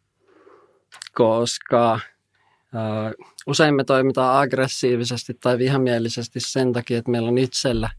koska 1.14 1.94
uh, 1.94 3.26
usein 3.46 3.74
me 3.74 3.84
toimitaan 3.84 4.42
aggressiivisesti 4.42 5.34
tai 5.34 5.58
vihamielisesti 5.58 6.40
sen 6.40 6.72
takia, 6.72 6.98
että 6.98 7.10
meillä 7.10 7.28
on 7.28 7.38
itsellä 7.38 7.90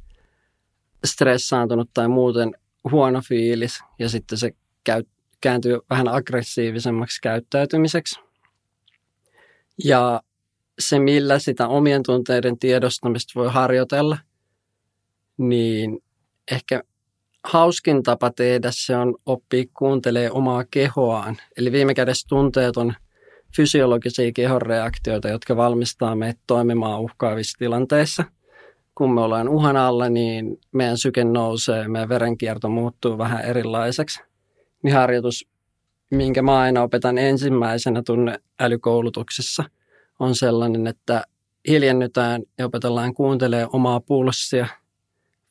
stressaantunut 1.06 1.90
tai 1.94 2.08
muuten 2.08 2.56
huono 2.92 3.22
fiilis 3.22 3.80
ja 4.00 4.10
sitten 4.10 4.38
se 4.38 4.52
käy, 4.84 5.04
kääntyy 5.42 5.80
vähän 5.90 6.08
aggressiivisemmaksi 6.08 7.22
käyttäytymiseksi. 7.22 8.20
Ja 9.84 10.22
se, 10.80 11.00
millä 11.00 11.40
sitä 11.40 11.68
omien 11.68 12.04
tunteiden 12.04 12.60
tiedostamista 12.60 13.40
voi 13.40 13.52
harjoitella, 13.52 14.18
niin 15.38 16.00
ehkä 16.52 16.84
hauskin 17.44 18.04
tapa 18.04 18.32
tehdä 18.32 18.70
se 18.72 18.96
on 18.96 19.16
oppia 19.26 19.64
kuuntelee 19.78 20.32
omaa 20.32 20.64
kehoaan. 20.72 21.38
Eli 21.58 21.72
viime 21.72 21.94
kädessä 21.94 22.28
tunteet 22.30 22.78
on 22.78 22.94
fysiologisia 23.56 24.32
kehonreaktioita, 24.32 25.30
jotka 25.30 25.56
valmistaa 25.56 26.16
meitä 26.16 26.40
toimimaan 26.48 27.02
uhkaavissa 27.02 27.58
tilanteissa– 27.60 28.24
kun 28.96 29.14
me 29.14 29.22
ollaan 29.22 29.50
uhan 29.50 29.78
alla, 29.78 30.10
niin 30.10 30.60
meidän 30.72 30.98
syke 30.98 31.24
nousee, 31.24 31.88
meidän 31.88 32.10
verenkierto 32.10 32.70
muuttuu 32.70 33.18
vähän 33.18 33.46
erilaiseksi. 33.46 34.24
Niin 34.84 34.94
harjoitus 34.94 35.48
minkä 36.12 36.42
mä 36.42 36.60
aina 36.60 36.82
opetan 36.82 37.18
ensimmäisenä 37.18 38.02
tunneälykoulutuksessa, 38.06 39.64
on 40.20 40.36
sellainen, 40.36 40.88
että 40.88 41.24
hiljennytään 41.68 42.44
ja 42.58 42.66
opetellaan 42.66 43.14
kuuntelemaan 43.14 43.70
omaa 43.74 44.00
pulssia. 44.00 44.68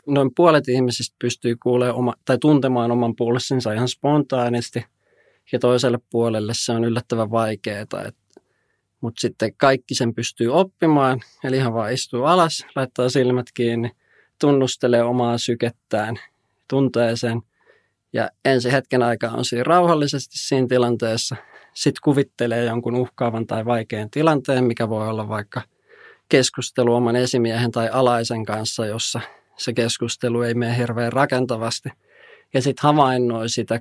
Noin 0.06 0.30
puolet 0.36 0.68
ihmisistä 0.68 1.16
pystyy 1.18 1.56
kuulemaan 1.62 1.98
oma, 1.98 2.14
tai 2.24 2.38
tuntemaan 2.38 2.90
oman 2.90 3.16
pulssinsa 3.16 3.72
ihan 3.72 3.88
spontaanisti, 3.88 4.84
ja 5.52 5.58
toiselle 5.58 5.98
puolelle 6.10 6.52
se 6.56 6.72
on 6.72 6.84
yllättävän 6.84 7.30
vaikeaa. 7.30 7.84
Mutta 9.04 9.20
sitten 9.20 9.54
kaikki 9.56 9.94
sen 9.94 10.14
pystyy 10.14 10.48
oppimaan, 10.48 11.20
eli 11.44 11.56
ihan 11.56 11.74
vaan 11.74 11.92
istuu 11.92 12.24
alas, 12.24 12.66
laittaa 12.76 13.08
silmät 13.08 13.46
kiinni, 13.54 13.90
tunnustelee 14.40 15.02
omaa 15.02 15.38
sykettään, 15.38 16.16
tuntee 16.68 17.16
sen– 17.16 17.40
ja 18.14 18.30
ensi 18.44 18.72
hetken 18.72 19.02
aikaa 19.02 19.30
on 19.30 19.44
siinä 19.44 19.64
rauhallisesti 19.64 20.38
siinä 20.38 20.66
tilanteessa. 20.68 21.36
Sitten 21.74 22.00
kuvittelee 22.04 22.64
jonkun 22.64 22.94
uhkaavan 22.94 23.46
tai 23.46 23.64
vaikean 23.64 24.10
tilanteen, 24.10 24.64
mikä 24.64 24.88
voi 24.88 25.08
olla 25.08 25.28
vaikka 25.28 25.62
keskustelu 26.28 26.94
oman 26.94 27.16
esimiehen 27.16 27.70
tai 27.70 27.88
alaisen 27.88 28.44
kanssa, 28.44 28.86
jossa 28.86 29.20
se 29.56 29.72
keskustelu 29.72 30.42
ei 30.42 30.54
mene 30.54 30.76
hirveän 30.76 31.12
rakentavasti. 31.12 31.88
Ja 32.54 32.62
sitten 32.62 32.82
havainnoi 32.82 33.48
sitä, 33.48 33.80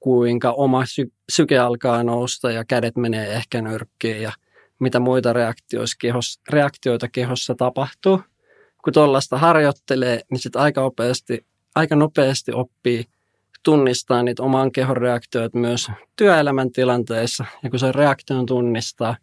kuinka 0.00 0.52
oma 0.52 0.86
sy- 0.86 1.12
syke 1.32 1.58
alkaa 1.58 2.02
nousta 2.02 2.50
ja 2.50 2.64
kädet 2.64 2.96
menee 2.96 3.32
ehkä 3.32 3.62
nyrkkiin 3.62 4.22
ja 4.22 4.32
mitä 4.78 5.00
muita 5.00 5.34
reaktioita 6.52 7.08
kehossa 7.08 7.54
tapahtuu. 7.54 8.20
Kun 8.84 8.92
tuollaista 8.92 9.38
harjoittelee, 9.38 10.20
niin 10.30 10.38
sitten 10.38 10.62
aika 10.62 10.80
nopeasti 10.80 11.46
aika 11.74 11.96
nopeasti 11.96 12.52
oppii 12.52 13.04
tunnistaa 13.62 14.22
niitä 14.22 14.42
oman 14.42 14.72
kehon 14.72 14.96
reaktioita 14.96 15.58
myös 15.58 15.90
työelämän 16.16 16.72
tilanteissa. 16.72 17.44
Ja 17.62 17.70
kun 17.70 17.78
se 17.78 17.92
reaktion 17.92 18.46
tunnistaa, 18.46 19.16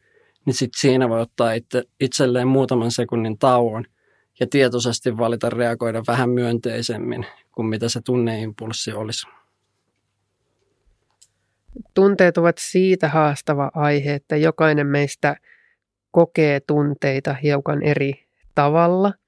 niin 0.45 0.53
sit 0.53 0.71
siinä 0.77 1.09
voi 1.09 1.21
ottaa 1.21 1.53
itse, 1.53 1.83
itselleen 1.99 2.47
muutaman 2.47 2.91
sekunnin 2.91 3.37
tauon 3.37 3.85
ja 4.39 4.47
tietoisesti 4.47 5.17
valita 5.17 5.49
reagoida 5.49 6.03
vähän 6.07 6.29
myönteisemmin 6.29 7.25
kuin 7.51 7.65
mitä 7.65 7.89
se 7.89 8.01
tunneimpulssi 8.01 8.91
olisi. 8.91 9.27
Tunteet 11.93 12.37
ovat 12.37 12.55
siitä 12.59 13.07
haastava 13.07 13.71
aihe, 13.73 14.13
että 14.13 14.35
jokainen 14.35 14.87
meistä 14.87 15.35
kokee 16.11 16.59
tunteita 16.59 17.33
hiukan 17.33 17.83
eri 17.83 18.27
tavalla– 18.55 19.13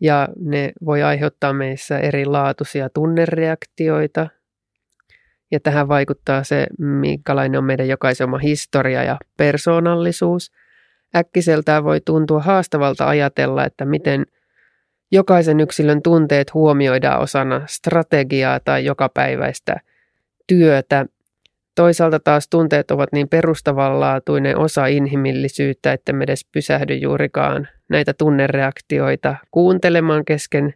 ja 0.00 0.28
ne 0.40 0.72
voi 0.84 1.02
aiheuttaa 1.02 1.52
meissä 1.52 1.98
erilaatuisia 1.98 2.88
tunnereaktioita. 2.90 4.28
Ja 5.50 5.60
tähän 5.60 5.88
vaikuttaa 5.88 6.44
se, 6.44 6.66
minkälainen 6.78 7.58
on 7.58 7.64
meidän 7.64 7.88
jokaisen 7.88 8.24
oma 8.24 8.38
historia 8.38 9.02
ja 9.04 9.18
persoonallisuus. 9.36 10.52
Äkkiseltään 11.16 11.84
voi 11.84 12.00
tuntua 12.00 12.40
haastavalta 12.40 13.08
ajatella, 13.08 13.64
että 13.64 13.84
miten 13.84 14.26
jokaisen 15.12 15.60
yksilön 15.60 16.02
tunteet 16.02 16.54
huomioidaan 16.54 17.20
osana 17.20 17.62
strategiaa 17.66 18.60
tai 18.60 18.84
jokapäiväistä 18.84 19.76
työtä 20.46 21.06
Toisaalta 21.76 22.20
taas 22.20 22.48
tunteet 22.48 22.90
ovat 22.90 23.12
niin 23.12 23.28
perustavanlaatuinen 23.28 24.58
osa 24.58 24.86
inhimillisyyttä, 24.86 25.92
että 25.92 26.12
me 26.12 26.24
edes 26.24 26.46
pysähdy 26.52 26.94
juurikaan 26.94 27.68
näitä 27.88 28.14
tunnereaktioita 28.14 29.36
kuuntelemaan 29.50 30.24
kesken 30.24 30.74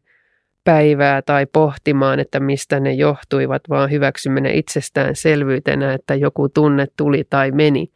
päivää 0.65 1.23
tai 1.23 1.47
pohtimaan, 1.47 2.21
että 2.21 2.41
mistä 2.41 2.81
ne 2.81 2.93
johtuivat, 2.93 3.63
vaan 3.69 3.91
hyväksymme 3.91 4.41
ne 4.41 4.55
itsestäänselvyytenä, 4.55 5.95
että 5.95 6.15
joku 6.15 6.49
tunne 6.49 6.87
tuli 6.97 7.25
tai 7.31 7.51
meni. 7.51 7.93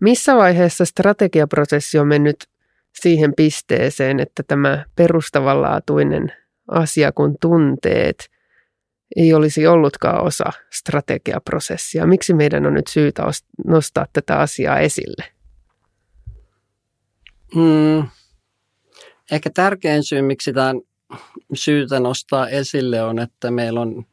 Missä 0.00 0.36
vaiheessa 0.36 0.84
strategiaprosessi 0.84 1.98
on 1.98 2.06
mennyt 2.06 2.36
siihen 3.00 3.32
pisteeseen, 3.36 4.20
että 4.20 4.42
tämä 4.48 4.84
perustavanlaatuinen 4.96 6.32
asia 6.70 7.12
kuin 7.12 7.34
tunteet– 7.40 8.16
ei 9.16 9.34
olisi 9.34 9.66
ollutkaan 9.66 10.24
osa 10.24 10.44
strategiaprosessia. 10.72 12.06
Miksi 12.06 12.34
meidän 12.34 12.66
on 12.66 12.74
nyt 12.74 12.86
syytä 12.86 13.22
nostaa 13.66 14.06
tätä 14.12 14.38
asiaa 14.38 14.78
esille? 14.78 15.24
Hmm. 17.54 18.08
Ehkä 19.30 19.50
tärkein 19.50 20.02
syy, 20.02 20.22
miksi 20.22 20.50
on 20.50 20.82
syytä 21.54 22.00
nostaa 22.00 22.48
esille, 22.48 23.02
on, 23.02 23.18
että 23.18 23.50
meillä 23.50 23.80
on 23.80 24.06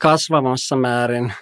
kasvamassa 0.00 0.76
määrin 0.76 1.32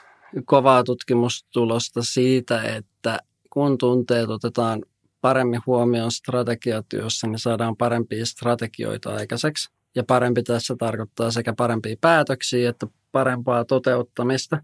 kovaa 0.44 0.84
tutkimustulosta 0.84 2.02
siitä, 2.02 2.62
että 2.62 3.18
kun 3.50 3.78
tunteet 3.78 4.28
otetaan 4.28 4.82
paremmin 5.20 5.60
huomioon 5.66 6.12
strategiatyössä, 6.12 7.26
niin 7.26 7.38
saadaan 7.38 7.76
parempia 7.76 8.26
strategioita 8.26 9.14
aikaiseksi. 9.14 9.77
Ja 9.98 10.04
parempi 10.04 10.42
tässä 10.42 10.76
tarkoittaa 10.78 11.30
sekä 11.30 11.54
parempia 11.56 11.96
päätöksiä 12.00 12.70
että 12.70 12.86
parempaa 13.12 13.64
toteuttamista. 13.64 14.62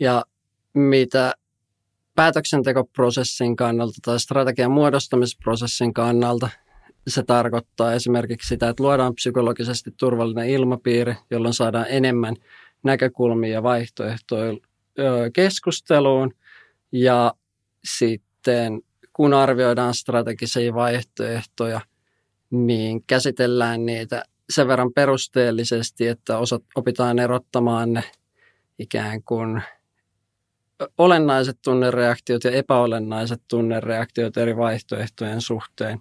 Ja 0.00 0.24
mitä 0.74 1.34
päätöksentekoprosessin 2.14 3.56
kannalta 3.56 3.98
tai 4.04 4.20
strategian 4.20 4.70
muodostamisprosessin 4.70 5.94
kannalta 5.94 6.48
se 7.08 7.22
tarkoittaa 7.22 7.92
esimerkiksi 7.92 8.48
sitä, 8.48 8.68
että 8.68 8.82
luodaan 8.82 9.14
psykologisesti 9.14 9.90
turvallinen 9.96 10.50
ilmapiiri, 10.50 11.14
jolloin 11.30 11.54
saadaan 11.54 11.86
enemmän 11.88 12.36
näkökulmia 12.82 13.52
ja 13.52 13.62
vaihtoehtoja 13.62 14.52
keskusteluun. 15.32 16.34
Ja 16.92 17.32
sitten 17.84 18.82
kun 19.12 19.34
arvioidaan 19.34 19.94
strategisia 19.94 20.74
vaihtoehtoja– 20.74 21.80
niin 22.52 23.04
käsitellään 23.06 23.86
niitä 23.86 24.24
sen 24.50 24.68
verran 24.68 24.92
perusteellisesti, 24.92 26.08
että 26.08 26.38
osat, 26.38 26.62
opitaan 26.74 27.18
erottamaan 27.18 27.92
ne 27.92 28.04
ikään 28.78 29.22
kuin 29.22 29.62
olennaiset 30.98 31.58
tunnereaktiot 31.62 32.44
ja 32.44 32.50
epäolennaiset 32.50 33.42
tunnereaktiot 33.48 34.36
eri 34.36 34.56
vaihtoehtojen 34.56 35.40
suhteen 35.40 36.00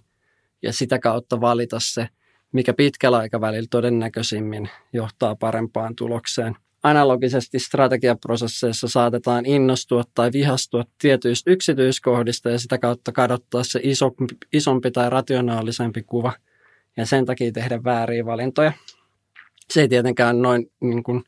ja 0.62 0.74
sitä 0.74 1.00
kautta 1.00 1.42
valita 1.42 1.78
se, 1.80 2.08
mikä 2.52 2.74
pitkällä 2.74 3.18
aikavälillä 3.18 3.68
todennäköisimmin 3.70 4.70
johtaa 4.94 5.36
parempaan 5.36 5.96
tulokseen– 5.96 6.56
analogisesti 6.84 7.60
strategiaprosesseissa 7.60 8.88
saatetaan 8.88 9.46
innostua 9.46 10.04
tai 10.16 10.32
vihastua 10.34 10.84
tietyistä 11.02 11.52
yksityiskohdista 11.52 12.50
ja 12.50 12.60
sitä 12.60 12.78
kautta 12.78 13.12
kadottaa 13.12 13.64
se 13.64 13.80
isompi, 13.84 14.26
isompi 14.54 14.92
tai 14.92 15.10
rationaalisempi 15.10 16.04
kuva 16.04 16.34
ja 16.98 17.06
sen 17.06 17.26
takia 17.26 17.52
tehdä 17.52 17.84
vääriä 17.84 18.26
valintoja. 18.26 18.74
Se 19.70 19.82
ei 19.82 19.88
tietenkään 19.88 20.42
noin 20.42 20.72
niin 20.80 21.04
kuin 21.04 21.24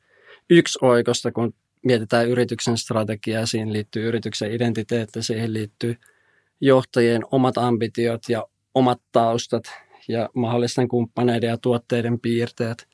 yksi 0.50 0.80
oikosta, 0.82 1.32
kun 1.32 1.54
mietitään 1.86 2.30
yrityksen 2.30 2.78
strategiaa, 2.78 3.46
siihen 3.46 3.74
liittyy 3.74 4.08
yrityksen 4.08 4.52
identiteetti, 4.52 5.24
siihen 5.24 5.54
liittyy 5.54 5.96
johtajien 6.62 7.22
omat 7.32 7.58
ambitiot 7.58 8.30
ja 8.30 8.46
omat 8.76 9.02
taustat 9.12 9.64
ja 10.08 10.30
mahdollisten 10.34 10.88
kumppaneiden 10.88 11.50
ja 11.50 11.58
tuotteiden 11.58 12.20
piirteet– 12.20 12.88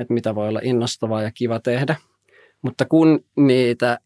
että 0.00 0.14
mitä 0.14 0.34
voi 0.34 0.48
olla 0.48 0.60
innostavaa 0.62 1.22
ja 1.22 1.30
kiva 1.34 1.60
tehdä. 1.60 1.96
Mutta 2.62 2.84
kun 2.84 3.24
niitä 3.36 3.98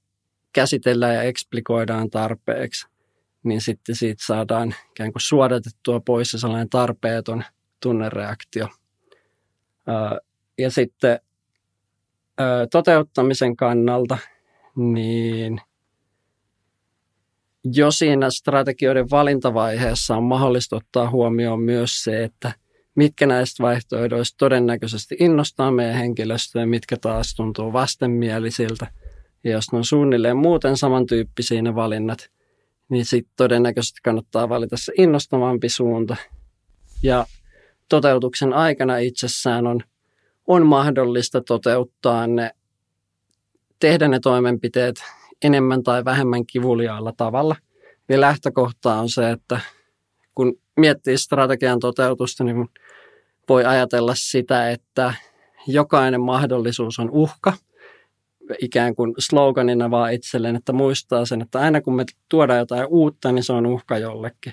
käsitellään 0.53 1.15
ja 1.15 1.23
eksplikoidaan 1.23 2.11
tarpeeksi, 2.11 2.87
niin 3.43 3.61
sitten 3.61 3.95
siitä 3.95 4.25
saadaan 4.27 4.75
ikään 4.91 5.13
kuin 5.13 5.23
suodatettua 5.23 6.01
pois 6.01 6.31
se 6.31 6.39
sellainen 6.39 6.69
tarpeeton 6.69 7.45
tunnereaktio. 7.83 8.69
Ja 10.59 10.71
sitten 10.71 11.21
toteuttamisen 12.71 13.57
kannalta, 13.57 14.19
niin 14.77 15.61
jo 17.65 17.91
siinä 17.91 18.31
strategioiden 18.31 19.11
valintavaiheessa 19.11 20.17
on 20.17 20.25
mahdollista 20.25 20.77
ottaa 20.77 21.11
huomioon 21.11 21.61
myös 21.61 22.05
se, 22.05 22.25
että– 22.25 22.53
mitkä 22.95 23.27
näistä 23.27 23.63
vaihtoehdoista 23.63 24.37
todennäköisesti 24.39 25.17
innostaa 25.21 25.71
meidän 25.71 25.95
henkilöstöä, 25.95 26.67
mitkä 26.67 26.97
taas 26.97 27.35
tuntuu 27.35 27.73
vastenmielisiltä. 27.73 28.87
Ja 29.45 29.51
jos 29.51 29.73
ne 29.73 29.79
on 29.79 29.85
suunnilleen 29.85 30.37
muuten 30.37 30.77
samantyyppisiä 30.77 31.63
ne 31.63 31.75
valinnat, 31.75 32.31
niin 32.89 33.05
sitten 33.05 33.33
todennäköisesti 33.37 34.01
kannattaa 34.03 34.49
valita 34.49 34.77
se 34.77 34.93
innostavampi 34.99 35.69
suunta. 35.69 36.17
Ja 37.03 37.27
toteutuksen 37.89 38.53
aikana 38.53 38.99
itsessään 38.99 39.67
on, 39.67 39.81
on 40.47 40.67
mahdollista 40.67 41.41
toteuttaa 41.41 42.27
ne, 42.27 42.51
tehdä 43.81 44.09
ne 44.09 44.21
toimenpiteet 44.21 44.97
enemmän 45.43 45.83
tai 45.83 46.05
vähemmän 46.05 46.47
kivuliaalla 46.47 47.13
tavalla. 47.17 47.57
Ja 48.09 48.21
lähtökohta 48.21 48.95
on 48.95 49.09
se, 49.09 49.31
että 49.31 49.61
kun 50.35 50.59
miettii 50.77 51.19
strategian 51.19 51.81
toteutusta, 51.81 52.45
niin 52.45 52.69
voi 53.49 53.65
ajatella 53.65 54.15
sitä, 54.15 54.71
että 54.71 55.15
jokainen 55.67 56.21
mahdollisuus 56.21 56.99
on 56.99 57.11
uhka. 57.11 57.53
ikään 58.61 58.95
kuin 58.95 59.15
sloganina 59.19 59.91
vaan 59.91 60.13
itselleen, 60.13 60.57
että 60.57 60.73
muistaa 60.73 61.27
sen, 61.27 61.43
että 61.43 61.61
aina 61.61 61.81
kun 61.81 61.97
me 61.97 62.05
tuodaan 62.29 62.59
jotain 62.59 62.87
uutta, 62.87 63.33
niin 63.33 63.45
se 63.45 63.53
on 63.53 63.67
uhka 63.67 63.99
jollekin. 63.99 64.53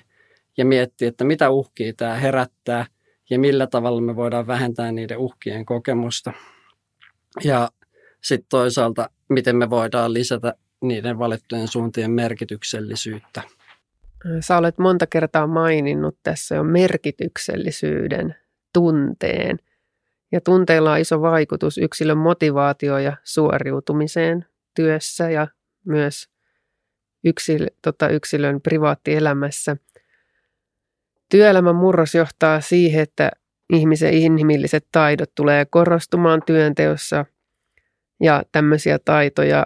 Ja 0.57 0.65
miettii, 0.65 1.07
että 1.07 1.23
mitä 1.23 1.49
uhkia 1.49 1.93
tämä 1.97 2.15
herättää 2.15 2.85
ja 3.29 3.39
millä 3.39 3.67
tavalla 3.67 4.01
me 4.01 4.15
voidaan 4.15 4.47
vähentää 4.47 4.91
niiden 4.91 5.17
uhkien 5.17 5.65
kokemusta. 5.65 6.33
Ja 7.43 7.69
sitten 8.23 8.49
toisaalta, 8.49 9.09
miten 9.29 9.55
me 9.55 9.69
voidaan 9.69 10.13
lisätä 10.13 10.53
niiden 10.81 11.19
valittujen 11.19 11.67
suuntien 11.67 12.11
merkityksellisyyttä. 12.11 13.41
Sä 14.39 14.57
olet 14.57 14.77
monta 14.77 15.07
kertaa 15.07 15.47
maininnut 15.47 16.17
tässä 16.23 16.55
jo 16.55 16.63
merkityksellisyyden 16.63 18.35
tunteen. 18.73 19.59
Ja 20.31 20.41
tunteilla 20.41 20.91
on 20.91 20.99
iso 20.99 21.21
vaikutus 21.21 21.77
yksilön 21.77 22.17
motivaatio 22.17 22.97
ja 22.97 23.17
suoriutumiseen 23.23 24.45
työssä 24.75 25.29
ja 25.29 25.47
myös 25.85 26.29
yksil, 27.23 27.67
tota, 27.81 28.09
yksilön 28.09 28.61
privaattielämässä. 28.61 29.77
Työelämän 31.29 31.75
murros 31.75 32.15
johtaa 32.15 32.61
siihen, 32.61 33.01
että 33.01 33.31
ihmisen 33.73 34.13
inhimilliset 34.13 34.87
taidot 34.91 35.35
tulee 35.35 35.65
korostumaan 35.65 36.41
työnteossa 36.45 37.25
ja 38.19 38.43
tämmöisiä 38.51 38.99
taitoja 38.99 39.65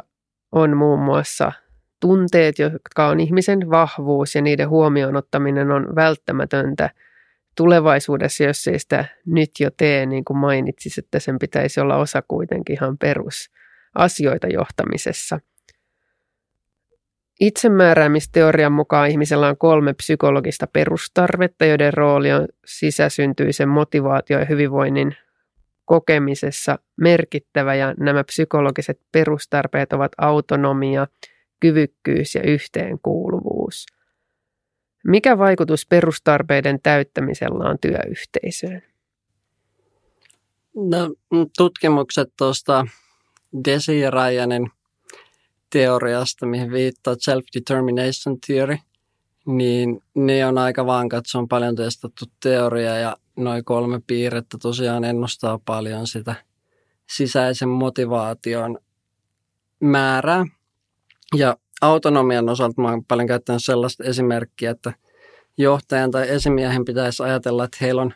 on 0.51 0.77
muun 0.77 0.99
muassa 0.99 1.51
tunteet, 1.99 2.59
jotka 2.59 3.07
on 3.07 3.19
ihmisen 3.19 3.69
vahvuus 3.69 4.35
ja 4.35 4.41
niiden 4.41 4.69
huomioon 4.69 5.15
ottaminen 5.15 5.71
on 5.71 5.95
välttämätöntä 5.95 6.89
tulevaisuudessa, 7.57 8.43
jos 8.43 8.67
ei 8.67 8.79
sitä 8.79 9.05
nyt 9.25 9.51
jo 9.59 9.69
tee, 9.77 10.05
niin 10.05 10.25
kuin 10.25 10.37
mainitsis, 10.37 10.97
että 10.97 11.19
sen 11.19 11.39
pitäisi 11.39 11.79
olla 11.79 11.95
osa 11.95 12.23
kuitenkin 12.27 12.73
ihan 12.73 12.97
perusasioita 12.97 14.47
johtamisessa. 14.47 15.39
Itsemääräämisteorian 17.39 18.71
mukaan 18.71 19.09
ihmisellä 19.09 19.47
on 19.47 19.57
kolme 19.57 19.93
psykologista 19.93 20.67
perustarvetta, 20.67 21.65
joiden 21.65 21.93
rooli 21.93 22.31
on 22.31 22.47
sisäsyntyisen 22.65 23.69
motivaatio 23.69 24.39
ja 24.39 24.45
hyvinvoinnin 24.45 25.15
kokemisessa 25.85 26.79
merkittävä 27.01 27.75
ja 27.75 27.93
nämä 27.99 28.23
psykologiset 28.23 28.99
perustarpeet 29.11 29.93
ovat 29.93 30.11
autonomia, 30.17 31.07
kyvykkyys 31.59 32.35
ja 32.35 32.41
yhteenkuuluvuus. 32.43 33.85
Mikä 35.07 35.37
vaikutus 35.37 35.85
perustarpeiden 35.85 36.79
täyttämisellä 36.83 37.69
on 37.69 37.77
työyhteisöön? 37.81 38.81
No, 40.75 41.15
tutkimukset 41.57 42.33
tuosta 42.37 42.87
Desi 43.65 43.99
ja 43.99 44.11
Ryanin 44.11 44.71
teoriasta, 45.69 46.45
mihin 46.45 46.71
viittaa 46.71 47.13
self-determination 47.13 48.37
theory, 48.47 48.77
niin 49.45 50.01
ne 50.15 50.45
on 50.45 50.57
aika 50.57 50.85
vankat. 50.85 51.25
Se 51.27 51.37
on 51.37 51.47
paljon 51.47 51.75
testattu 51.75 52.25
teoria 52.43 52.97
ja 52.97 53.17
noin 53.35 53.65
kolme 53.65 54.01
piirrettä 54.07 54.57
tosiaan 54.61 55.03
ennustaa 55.03 55.59
paljon 55.65 56.07
sitä 56.07 56.35
sisäisen 57.09 57.69
motivaation 57.69 58.79
määrää. 59.79 60.45
Ja 61.37 61.57
autonomian 61.81 62.49
osalta 62.49 62.81
mä 62.81 62.89
oon 62.89 63.05
paljon 63.05 63.27
käyttänyt 63.27 63.63
sellaista 63.63 64.03
esimerkkiä, 64.03 64.71
että 64.71 64.93
johtajan 65.57 66.11
tai 66.11 66.29
esimiehen 66.29 66.85
pitäisi 66.85 67.23
ajatella, 67.23 67.63
että 67.63 67.77
heillä 67.81 68.01
on 68.01 68.13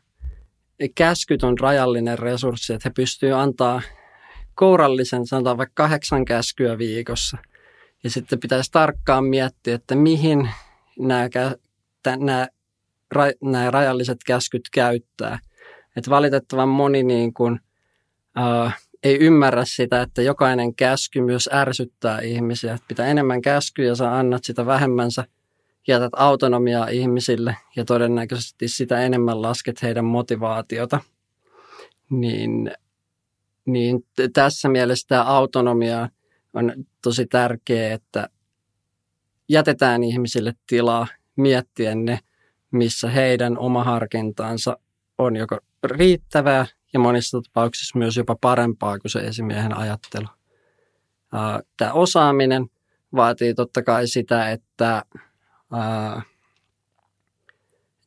käskytön 0.96 1.60
rajallinen 1.60 2.20
resurssi, 2.20 2.74
että 2.74 2.90
he 2.90 2.94
pystyvät 2.96 3.34
antaa 3.34 3.82
kourallisen, 4.56 5.28
sanotaan 5.28 5.58
vaikka 5.58 5.84
kahdeksan 5.84 6.26
käskyä 6.26 6.78
viikossa. 6.78 7.38
Ja 8.04 8.10
sitten 8.10 8.40
pitäisi 8.40 8.72
tarkkaan 8.72 9.26
miettiä, 9.26 9.76
että 9.76 9.96
mihin 9.96 10.50
nämä, 11.00 11.30
nämä 12.18 12.48
nämä 13.42 13.72
rajalliset 13.72 14.18
käskyt 14.26 14.70
käyttää. 14.72 15.40
Et 15.96 16.10
valitettavan 16.10 16.70
moni 16.70 17.04
niin 17.04 17.34
kuin, 17.34 17.60
uh, 18.40 18.72
ei 19.04 19.18
ymmärrä 19.20 19.66
sitä, 19.66 20.02
että 20.02 20.22
jokainen 20.22 20.76
käsky 20.76 21.22
myös 21.22 21.50
ärsyttää 21.54 22.22
ihmisiä. 22.22 22.74
Et 22.74 22.82
pitää 22.88 23.08
enemmän 23.08 23.42
käskyjä, 23.42 23.96
sä 23.96 24.18
annat 24.18 24.44
sitä 24.44 24.66
vähemmän, 24.66 25.12
sä 25.12 25.26
jätät 25.88 26.12
autonomiaa 26.16 26.88
ihmisille 26.88 27.56
ja 27.76 27.86
todennäköisesti 27.86 28.68
sitä 28.68 29.02
enemmän 29.02 29.42
lasket 29.42 29.82
heidän 29.82 30.06
motivaatiota. 30.06 31.00
Niin, 32.10 32.72
niin 33.66 34.06
tässä 34.34 34.70
mielessä 34.70 35.08
tämä 35.08 35.24
autonomia 35.24 36.10
on 36.54 36.74
tosi 37.02 37.26
tärkeää, 37.26 37.94
että 37.94 38.30
jätetään 39.50 40.04
ihmisille 40.04 40.54
tilaa 40.68 41.08
miettiä 41.36 41.96
ne 41.96 42.20
missä 42.72 43.10
heidän 43.10 43.58
oma 43.58 43.84
harkintaansa 43.84 44.78
on 45.18 45.36
joko 45.36 45.60
riittävää 45.84 46.66
ja 46.94 47.00
monissa 47.00 47.42
tapauksissa 47.42 48.00
myös 48.00 48.18
jopa 48.18 48.36
parempaa 48.42 49.00
kuin 49.00 49.12
se 49.12 49.20
esimiehen 49.20 49.78
ajattelu. 49.78 50.28
Tämä 51.78 51.94
osaaminen 51.94 52.66
vaatii 53.16 53.54
totta 53.54 53.84
kai 53.84 54.08
sitä, 54.08 54.52
että 54.52 55.04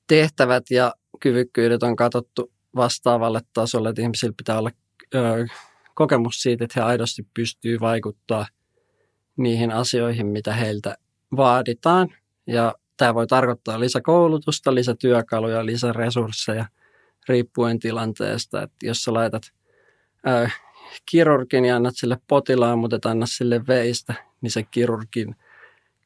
tehtävät 0.06 0.70
ja 0.70 0.94
kyvykkyydet 1.20 1.82
on 1.82 1.96
katsottu 1.96 2.52
vastaavalle 2.76 3.40
tasolle, 3.52 3.88
että 3.88 4.02
ihmisillä 4.02 4.34
pitää 4.36 4.58
olla 4.58 4.70
kokemus 5.94 6.42
siitä, 6.42 6.64
että 6.64 6.80
he 6.80 6.86
aidosti 6.86 7.26
pystyy 7.34 7.80
vaikuttaa 7.80 8.46
niihin 9.36 9.72
asioihin, 9.72 10.26
mitä 10.26 10.52
heiltä 10.52 10.96
vaaditaan. 11.36 12.08
Ja 12.46 12.74
Tämä 12.96 13.14
voi 13.14 13.26
tarkoittaa 13.26 13.80
lisäkoulutusta, 13.80 14.74
lisätyökaluja, 14.74 15.66
lisäresursseja 15.66 16.66
riippuen 17.28 17.78
tilanteesta. 17.78 18.62
Että 18.62 18.76
jos 18.82 19.04
sä 19.04 19.14
laitat 19.14 19.42
ää, 20.24 20.50
kirurgin 21.10 21.64
ja 21.64 21.76
annat 21.76 21.94
sille 21.96 22.18
potilaan, 22.28 22.78
mutta 22.78 22.96
et 22.96 23.06
anna 23.06 23.26
sille 23.26 23.66
veistä, 23.66 24.14
niin 24.40 24.50
se 24.50 24.62
kirurgin 24.62 25.36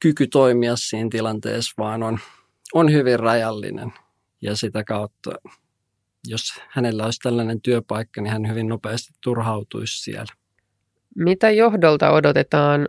kyky 0.00 0.26
toimia 0.26 0.76
siinä 0.76 1.10
tilanteessa 1.10 1.74
vaan 1.78 2.02
on, 2.02 2.18
on 2.74 2.92
hyvin 2.92 3.20
rajallinen. 3.20 3.92
Ja 4.42 4.56
sitä 4.56 4.84
kautta, 4.84 5.30
jos 6.26 6.60
hänellä 6.68 7.04
olisi 7.04 7.20
tällainen 7.22 7.60
työpaikka, 7.60 8.20
niin 8.20 8.32
hän 8.32 8.48
hyvin 8.48 8.68
nopeasti 8.68 9.12
turhautuisi 9.20 10.02
siellä. 10.02 10.34
Mitä 11.16 11.50
johdolta 11.50 12.10
odotetaan 12.10 12.88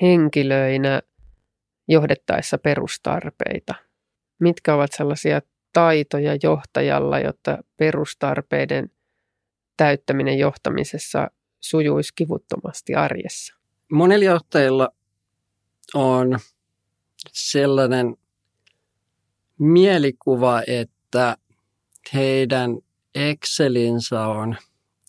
henkilöinä 0.00 1.02
johdettaessa 1.88 2.58
perustarpeita? 2.58 3.74
Mitkä 4.38 4.74
ovat 4.74 4.90
sellaisia 4.92 5.40
taitoja 5.74 6.36
johtajalla, 6.42 7.18
jotta 7.18 7.58
perustarpeiden 7.76 8.90
täyttäminen 9.76 10.38
johtamisessa 10.38 11.30
sujuisi 11.60 12.12
kivuttomasti 12.14 12.94
arjessa? 12.94 13.54
Monilla 13.92 14.24
johtajilla 14.24 14.88
on 15.94 16.38
sellainen 17.32 18.16
mielikuva, 19.58 20.62
että 20.66 21.36
heidän 22.14 22.70
Excelinsä 23.14 24.26
on 24.26 24.56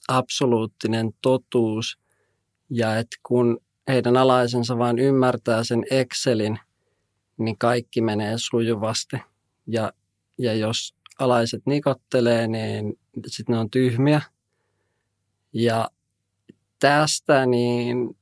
absoluuttinen 0.08 1.14
totuus 1.22 2.00
ja 2.70 2.98
että 2.98 3.18
kun 3.24 3.60
heidän 3.88 4.18
alaisensa 4.18 4.78
vain 4.78 5.00
ymmärtää 5.00 5.64
sen 5.64 5.84
Excelin, 5.92 6.60
niin 7.38 7.58
kaikki 7.58 8.02
menee 8.02 8.34
sujuvasti. 8.38 9.18
Ja, 9.68 9.94
ja 10.38 10.54
jos 10.54 10.96
alaiset 11.20 11.62
nikottelee, 11.66 12.48
niin 12.48 13.00
sitten 13.28 13.54
ne 13.54 13.60
on 13.60 13.70
tyhmiä. 13.70 14.22
Ja 15.54 15.90
tästä 16.80 17.46
niin 17.46 18.18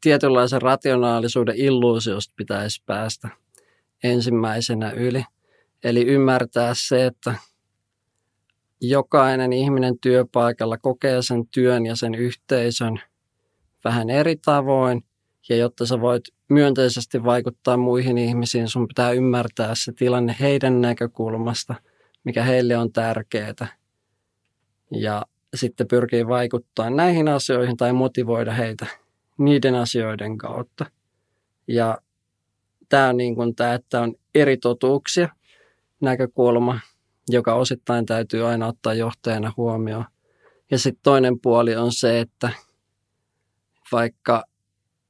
tietynlaisen 0.00 0.62
rationaalisuuden 0.62 1.56
illuusiosta 1.56 2.34
pitäisi 2.36 2.82
päästä 2.86 3.28
ensimmäisenä 4.04 4.90
yli. 4.90 5.24
Eli 5.84 6.06
ymmärtää 6.06 6.72
se, 6.76 7.06
että 7.06 7.34
jokainen 8.80 9.52
ihminen 9.52 9.98
työpaikalla 9.98 10.78
kokee 10.78 11.22
sen 11.22 11.46
työn 11.46 11.86
ja 11.86 11.96
sen 11.96 12.14
yhteisön 12.14 13.00
vähän 13.84 14.10
eri 14.10 14.36
tavoin. 14.36 15.04
Ja 15.48 15.56
jotta 15.56 15.86
sä 15.86 16.00
voit 16.00 16.24
myönteisesti 16.52 17.24
vaikuttaa 17.24 17.76
muihin 17.76 18.18
ihmisiin, 18.18 18.68
sun 18.68 18.88
pitää 18.88 19.10
ymmärtää 19.10 19.74
se 19.74 19.92
tilanne 19.92 20.36
heidän 20.40 20.80
näkökulmasta, 20.80 21.74
mikä 22.24 22.42
heille 22.42 22.76
on 22.76 22.92
tärkeää. 22.92 23.76
Ja 24.90 25.26
sitten 25.54 25.88
pyrkii 25.88 26.26
vaikuttaa 26.26 26.90
näihin 26.90 27.28
asioihin 27.28 27.76
tai 27.76 27.92
motivoida 27.92 28.52
heitä 28.52 28.86
niiden 29.38 29.74
asioiden 29.74 30.38
kautta. 30.38 30.86
Ja 31.68 31.98
tämä 32.88 33.08
on 33.08 33.16
niin 33.16 33.34
kuin 33.34 33.54
tämä, 33.54 33.74
että 33.74 34.00
on 34.00 34.14
eri 34.34 34.56
totuuksia 34.56 35.28
näkökulma, 36.00 36.80
joka 37.28 37.54
osittain 37.54 38.06
täytyy 38.06 38.48
aina 38.48 38.66
ottaa 38.66 38.94
johtajana 38.94 39.52
huomioon. 39.56 40.04
Ja 40.70 40.78
sitten 40.78 41.02
toinen 41.02 41.40
puoli 41.40 41.76
on 41.76 41.92
se, 41.92 42.20
että 42.20 42.50
vaikka 43.92 44.44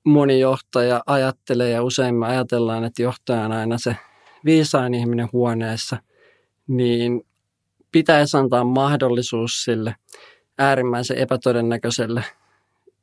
moni 0.05 0.41
johtaja 0.41 1.03
ajattelee 1.07 1.71
ja 1.71 1.83
usein 1.83 2.15
me 2.15 2.27
ajatellaan, 2.27 2.85
että 2.85 3.03
johtaja 3.03 3.45
on 3.45 3.53
aina 3.53 3.79
se 3.79 3.97
viisain 4.45 4.95
ihminen 4.95 5.29
huoneessa, 5.33 5.97
niin 6.67 7.27
pitäisi 7.93 8.37
antaa 8.37 8.65
mahdollisuus 8.65 9.65
sille 9.65 9.97
äärimmäisen 10.59 11.19
epätodennäköiselle 11.19 12.25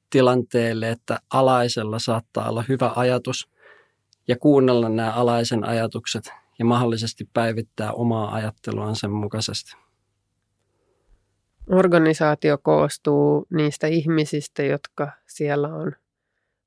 tilanteelle, 0.09 0.89
että 0.89 1.19
alaisella 1.33 1.99
saattaa 1.99 2.49
olla 2.49 2.63
hyvä 2.69 2.91
ajatus 2.95 3.49
ja 4.27 4.37
kuunnella 4.37 4.89
nämä 4.89 5.11
alaisen 5.11 5.63
ajatukset 5.63 6.33
ja 6.59 6.65
mahdollisesti 6.65 7.29
päivittää 7.33 7.91
omaa 7.91 8.33
ajatteluaan 8.33 8.95
sen 8.95 9.11
mukaisesti. 9.11 9.75
Organisaatio 11.71 12.57
koostuu 12.57 13.47
niistä 13.49 13.87
ihmisistä, 13.87 14.63
jotka 14.63 15.11
siellä 15.27 15.67
on 15.67 15.91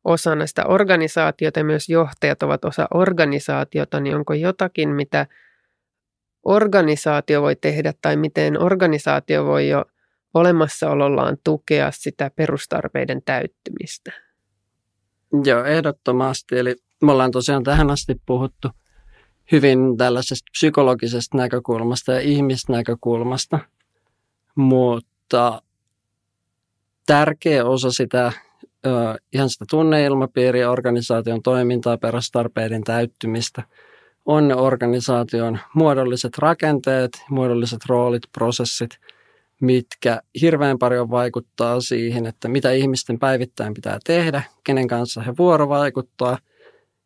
osana 0.05 0.47
sitä 0.47 0.67
organisaatiota 0.67 1.61
ja 1.61 1.65
myös 1.65 1.88
johtajat 1.88 2.43
ovat 2.43 2.65
osa 2.65 2.88
organisaatiota, 2.95 4.01
niin 4.01 4.17
onko 4.17 4.35
jotakin, 4.35 4.88
mitä 4.88 5.27
organisaatio 6.45 7.43
voi 7.43 7.57
tehdä 7.57 7.95
tai 8.03 8.17
miten 8.17 8.62
organisaatio 8.62 9.45
voi 9.45 9.69
jo 9.69 9.85
olemassaolollaan 10.35 11.37
tukea 11.45 11.91
sitä 11.91 12.31
perustarpeiden 12.37 13.23
täyttymistä? 13.25 14.12
Joo, 15.45 15.65
ehdottomasti. 15.65 16.59
Eli 16.59 16.77
me 17.03 17.12
ollaan 17.12 17.31
tosiaan 17.31 17.62
tähän 17.62 17.91
asti 17.91 18.15
puhuttu 18.27 18.69
hyvin 19.53 19.97
tällaisesta 19.97 20.51
psykologisesta 20.51 21.37
näkökulmasta 21.37 22.12
ja 22.12 22.21
ihmisnäkökulmasta, 22.21 23.59
mutta 24.55 25.62
tärkeä 27.07 27.65
osa 27.65 27.91
sitä 27.91 28.33
ihan 29.33 29.51
sitä 29.51 29.64
tunneilmapiiriä, 29.71 30.71
organisaation 30.71 31.42
toimintaa, 31.42 31.99
perustarpeiden 31.99 32.85
täyttymistä 32.85 33.62
on 34.27 34.49
ne 34.49 34.55
organisaation 34.55 35.59
muodolliset 35.75 36.38
rakenteet, 36.38 37.11
muodolliset 37.31 37.81
roolit, 37.88 38.23
prosessit, 38.33 38.90
mitkä 39.61 40.21
hirveän 40.40 40.79
paljon 40.79 41.11
vaikuttaa 41.11 41.81
siihen, 41.81 42.27
että 42.27 42.49
mitä 42.49 42.71
ihmisten 42.73 43.18
päivittäin 43.18 43.75
pitää 43.75 43.99
tehdä, 44.05 44.42
kenen 44.64 44.88
kanssa 44.88 45.23
he 45.23 45.33
vuorovaikuttaa, 45.38 46.38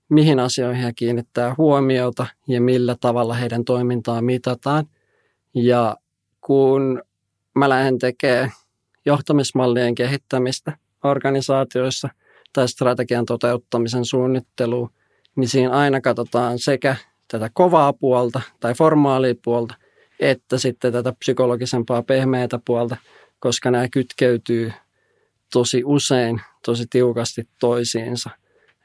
mihin 0.09 0.41
asioihin 0.41 0.85
he 0.85 0.93
kiinnittää 0.93 1.55
huomiota 1.59 2.27
ja 2.49 2.61
millä 2.61 2.97
tavalla 3.01 3.35
heidän 3.35 3.65
toimintaa 3.65 4.23
mitataan. 4.23 4.87
Ja 5.55 5.97
kun 6.41 7.03
mä 7.55 7.69
lähden 7.69 7.99
tekemään 7.99 8.51
johtamismallien 9.07 9.95
kehittämistä– 9.95 10.73
organisaatioissa 11.11 12.09
tai 12.57 12.69
strategian 12.69 13.25
toteuttamisen 13.27 14.05
suunnittelu, 14.05 14.91
niin 15.37 15.49
siinä 15.49 15.71
aina 15.71 16.01
katsotaan 16.01 16.59
sekä 16.59 16.97
tätä 17.29 17.51
kovaa 17.53 17.93
puolta 17.93 18.41
tai 18.61 18.75
formaalia 18.75 19.35
puolta, 19.45 19.75
että 20.21 20.59
sitten 20.59 20.93
tätä 20.93 21.13
psykologisempaa 21.13 22.03
pehmeätä 22.03 22.61
puolta, 22.67 22.97
koska 23.39 23.71
nämä 23.71 23.89
kytkeytyy 23.89 24.73
tosi 25.53 25.83
usein 25.85 26.41
tosi 26.65 26.85
tiukasti 26.91 27.49
toisiinsa. 27.61 28.31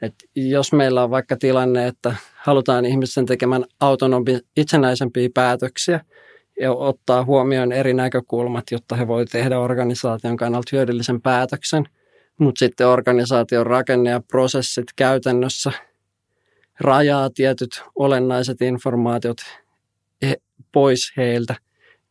Et 0.01 0.13
jos 0.35 0.73
meillä 0.73 1.03
on 1.03 1.11
vaikka 1.11 1.37
tilanne, 1.37 1.87
että 1.87 2.15
halutaan 2.35 2.85
ihmisten 2.85 3.25
tekemään 3.25 3.65
autonomi 3.79 4.39
itsenäisempiä 4.57 5.29
päätöksiä 5.33 6.05
ja 6.61 6.73
ottaa 6.73 7.25
huomioon 7.25 7.71
eri 7.71 7.93
näkökulmat, 7.93 8.63
jotta 8.71 8.95
he 8.95 9.07
voivat 9.07 9.29
tehdä 9.31 9.59
organisaation 9.59 10.37
kannalta 10.37 10.69
hyödyllisen 10.71 11.21
päätöksen– 11.21 11.85
mutta 12.41 12.59
sitten 12.59 12.87
organisaation 12.87 13.67
rakenne 13.67 14.09
ja 14.09 14.21
prosessit 14.27 14.85
käytännössä 14.95 15.71
rajaa 16.79 17.29
tietyt 17.29 17.83
olennaiset 17.95 18.61
informaatiot 18.61 19.37
pois 20.71 21.13
heiltä, 21.17 21.55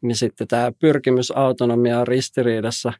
niin 0.00 0.16
sitten 0.16 0.48
tämä 0.48 0.72
pyrkimys 0.78 1.30
autonomia 1.30 2.00
on 2.00 2.08
ristiriidassa 2.08 2.92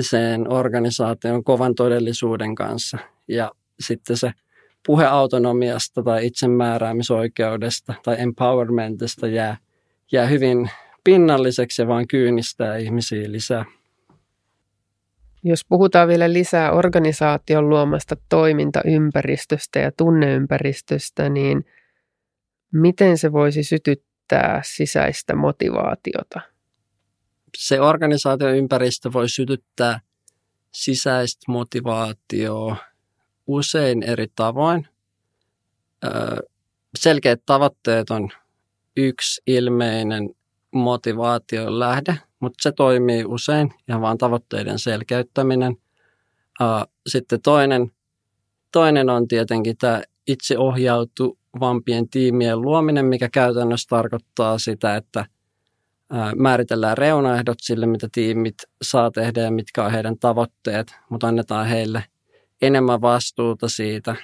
sen 0.00 0.52
organisaation 0.52 1.44
kovan 1.44 1.74
todellisuuden 1.74 2.54
kanssa. 2.54 2.98
Ja 3.28 3.50
sitten 3.80 4.16
se 4.16 4.32
puhe 4.86 5.04
autonomiasta 5.06 6.02
tai 6.02 6.26
itsemääräämisoikeudesta 6.26 7.94
tai 8.02 8.16
empowermentista 8.18 9.26
jää, 9.26 9.56
jää 10.12 10.26
hyvin 10.26 10.70
pinnalliseksi 11.04 11.82
ja 11.82 11.88
vaan 11.88 12.06
kyynistää 12.08 12.76
ihmisiä 12.76 13.32
lisää. 13.32 13.64
Jos 15.44 15.64
puhutaan 15.68 16.08
vielä 16.08 16.32
lisää 16.32 16.72
organisaation 16.72 17.68
luomasta 17.68 18.16
toimintaympäristöstä 18.28 19.78
ja 19.78 19.92
tunneympäristöstä, 19.92 21.28
niin 21.28 21.66
miten 22.72 23.18
se 23.18 23.32
voisi 23.32 23.62
sytyttää 23.62 24.60
sisäistä 24.64 25.36
motivaatiota? 25.36 26.40
Se 27.56 27.80
organisaation 27.80 28.56
ympäristö 28.56 29.12
voi 29.12 29.28
sytyttää 29.28 30.00
sisäistä 30.72 31.44
motivaatioa 31.48 32.76
usein 33.46 34.02
eri 34.02 34.26
tavoin. 34.36 34.88
Selkeät 36.98 37.42
tavoitteet 37.46 38.10
on 38.10 38.30
yksi 38.96 39.42
ilmeinen 39.46 40.30
motivaation 40.72 41.78
lähde– 41.78 42.18
mutta 42.42 42.62
se 42.62 42.72
toimii 42.72 43.24
usein 43.24 43.70
ja 43.88 44.00
vaan 44.00 44.18
tavoitteiden 44.18 44.78
selkeyttäminen. 44.78 45.76
Sitten 47.06 47.42
toinen, 47.42 47.90
toinen 48.72 49.10
on 49.10 49.28
tietenkin 49.28 49.76
tämä 49.76 50.02
itseohjautuvampien 50.26 52.08
tiimien 52.08 52.62
luominen, 52.62 53.06
mikä 53.06 53.28
käytännössä 53.32 53.88
tarkoittaa 53.88 54.58
sitä, 54.58 54.96
että 54.96 55.26
määritellään 56.36 56.98
reunaehdot 56.98 57.58
sille, 57.60 57.86
mitä 57.86 58.08
tiimit 58.12 58.54
saa 58.82 59.10
tehdä 59.10 59.40
ja 59.40 59.50
mitkä 59.50 59.84
on 59.84 59.92
heidän 59.92 60.18
tavoitteet, 60.18 60.94
mutta 61.08 61.28
annetaan 61.28 61.66
heille 61.66 62.04
enemmän 62.62 63.00
vastuuta 63.00 63.68
siitä 63.68 64.16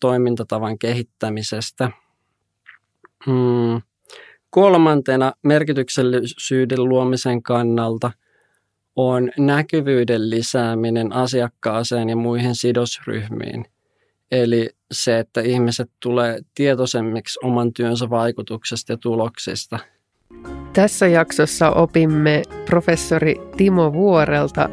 toimintatavan 0.00 0.78
kehittämisestä. 0.78 1.90
Hmm. 3.26 3.82
Kolmantena 4.50 5.32
merkityksellisyyden 5.42 6.84
luomisen 6.84 7.42
kannalta 7.42 8.10
on 8.96 9.30
näkyvyyden 9.38 10.30
lisääminen 10.30 11.12
asiakkaaseen 11.12 12.08
ja 12.08 12.16
muihin 12.16 12.54
sidosryhmiin. 12.54 13.64
Eli 14.30 14.70
se, 14.92 15.18
että 15.18 15.40
ihmiset 15.40 15.90
tulee 16.02 16.40
tietoisemmiksi 16.54 17.38
oman 17.42 17.72
työnsä 17.72 18.10
vaikutuksesta 18.10 18.92
ja 18.92 18.96
tuloksista. 18.96 19.78
Tässä 20.72 21.06
jaksossa 21.06 21.70
opimme 21.70 22.42
professori 22.66 23.34
Timo 23.56 23.92
Vuorelta 23.92 24.68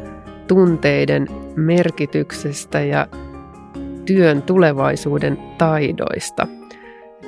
tunteiden 0.48 1.28
merkityksestä 1.56 2.80
ja 2.80 3.08
työn 4.06 4.42
tulevaisuuden 4.42 5.38
taidoista– 5.58 6.46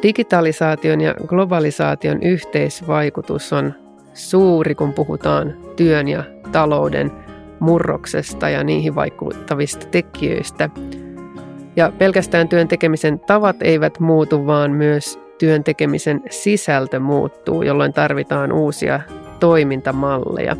Digitalisaation 0.03 1.01
ja 1.01 1.15
globalisaation 1.27 2.23
yhteisvaikutus 2.23 3.53
on 3.53 3.75
suuri, 4.15 4.75
kun 4.75 4.93
puhutaan 4.93 5.57
työn 5.77 6.09
ja 6.09 6.25
talouden 6.53 7.11
murroksesta 7.61 8.49
ja 8.49 8.65
niihin 8.65 8.95
vaikuttavista 8.95 9.87
tekijöistä. 9.87 10.71
Ja 11.77 11.93
pelkästään 11.99 12.49
työn 12.49 12.69
tekemisen 12.69 13.21
tavat 13.21 13.57
eivät 13.61 14.01
muutu, 14.01 14.47
vaan 14.47 14.71
myös 14.71 15.19
työn 15.39 15.65
tekemisen 15.65 16.23
sisältö 16.31 17.01
muuttuu, 17.01 17.63
jolloin 17.63 17.93
tarvitaan 17.93 18.53
uusia 18.53 19.01
toimintamalleja. 19.41 20.57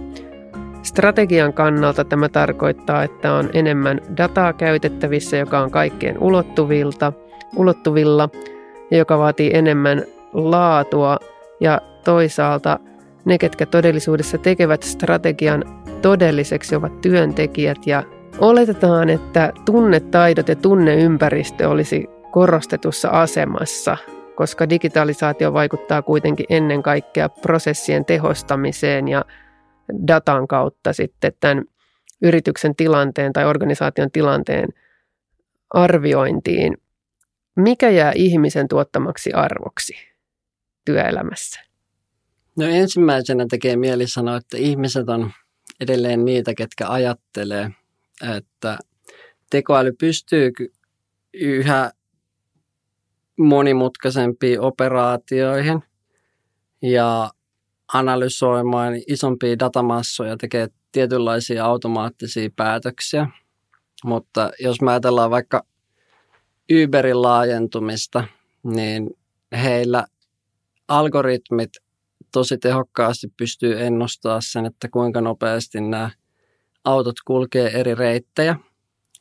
Strategian 0.83 1.53
kannalta 1.53 2.05
tämä 2.05 2.29
tarkoittaa, 2.29 3.03
että 3.03 3.33
on 3.33 3.51
enemmän 3.53 4.01
dataa 4.17 4.53
käytettävissä, 4.53 5.37
joka 5.37 5.61
on 5.61 5.71
kaikkien 5.71 6.19
ulottuvilta, 6.19 7.13
ulottuvilla– 7.57 8.29
joka 8.91 9.19
vaatii 9.19 9.51
enemmän 9.55 10.05
laatua. 10.33 11.19
Ja 11.61 11.81
toisaalta 12.05 12.79
ne, 13.25 13.39
ketkä 13.39 13.67
todellisuudessa 13.67 14.39
tekevät 14.39 14.83
strategian 14.83 15.65
todelliseksi, 16.03 16.77
ovat 16.77 17.01
työntekijät. 17.01 17.87
Ja 17.87 18.03
oletetaan, 18.39 19.09
että 19.09 19.53
tunnetaidot 19.65 20.49
ja 20.49 20.57
tunneympäristö 20.57 21.69
olisi 21.69 22.07
korostetussa 22.31 23.09
asemassa, 23.09 23.97
koska 24.35 24.69
digitalisaatio 24.69 25.53
vaikuttaa 25.53 26.03
kuitenkin 26.03 26.47
ennen 26.49 26.83
kaikkea 26.83 27.29
prosessien 27.29 28.05
tehostamiseen 28.05 29.09
ja 29.09 29.25
datan 30.07 30.49
kautta 30.49 30.93
sitten 30.93 31.33
tämän 31.41 31.65
yrityksen 32.23 32.77
tilanteen 32.77 33.33
tai 33.33 33.45
organisaation 33.45 34.11
tilanteen 34.11 34.69
arviointiin 35.71 36.77
mikä 37.57 37.91
jää 37.91 38.13
ihmisen 38.15 38.69
tuottamaksi 38.69 39.33
arvoksi 39.33 39.95
työelämässä? 40.85 41.61
No 42.57 42.67
ensimmäisenä 42.67 43.47
tekee 43.51 43.77
mieli 43.77 44.09
sanoa, 44.09 44.37
että 44.37 44.57
ihmiset 44.57 45.09
on 45.09 45.33
edelleen 45.81 46.25
niitä, 46.25 46.55
ketkä 46.55 46.89
ajattelee, 46.89 47.71
että 48.37 48.79
tekoäly 49.51 49.93
pystyy 50.01 50.51
yhä 51.35 51.91
monimutkaisempiin 53.39 54.61
operaatioihin 54.61 55.83
ja 56.83 57.31
analysoimaan 57.93 58.93
isompia 59.09 59.59
datamassoja, 59.59 60.37
tekee 60.37 60.69
tietynlaisia 60.93 61.65
automaattisia 61.65 62.51
päätöksiä. 62.57 63.29
Mutta 64.05 64.51
jos 64.61 64.81
me 64.81 64.91
ajatellaan 64.91 65.31
vaikka 65.31 65.65
Uberin 66.73 67.23
laajentumista, 67.23 68.25
niin 68.63 69.11
heillä 69.53 70.05
algoritmit 70.89 71.71
tosi 72.33 72.59
tehokkaasti 72.59 73.27
pystyy 73.37 73.81
ennustaa 73.81 74.41
sen, 74.41 74.67
että 74.67 74.89
kuinka 74.89 75.21
nopeasti 75.21 75.81
nämä 75.81 76.11
autot 76.85 77.17
kulkee 77.25 77.81
eri 77.81 77.95
reittejä. 77.95 78.57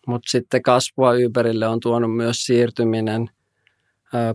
Mutta 0.07 0.29
sitten 0.29 0.61
kasvua 0.61 1.11
Uberille 1.27 1.67
on 1.67 1.79
tuonut 1.79 2.15
myös 2.15 2.45
siirtyminen 2.45 3.29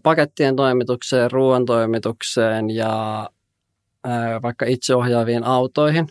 pakettien 0.03 0.57
toimitukseen, 0.57 1.31
ruoan 1.31 1.65
toimitukseen 1.65 2.71
ja 2.71 3.31
vaikka 4.43 4.67
itseohjaaviin 4.67 5.45
autoihin. 5.45 6.09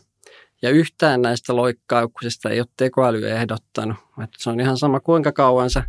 Ja 0.62 0.70
yhtään 0.70 1.22
näistä 1.22 1.56
loikkauksista 1.56 2.50
ei 2.50 2.60
ole 2.60 2.68
tekoäly 2.78 3.30
ehdottanut. 3.30 3.98
Että 4.24 4.38
se 4.40 4.50
on 4.50 4.60
ihan 4.60 4.78
sama, 4.78 5.00
kuinka 5.00 5.32
kauan 5.32 5.70
sä 5.70 5.84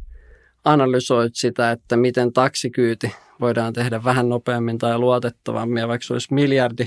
analysoit 0.65 1.35
sitä, 1.35 1.71
että 1.71 1.97
miten 1.97 2.33
taksikyyti 2.33 3.15
voidaan 3.41 3.73
tehdä 3.73 4.05
vähän 4.05 4.29
nopeammin 4.29 4.79
tai 4.79 4.99
luotettavammin. 4.99 5.81
Ja 5.81 5.89
vaikka 5.89 6.07
se 6.07 6.13
olisi 6.13 6.35
miljardi 6.35 6.87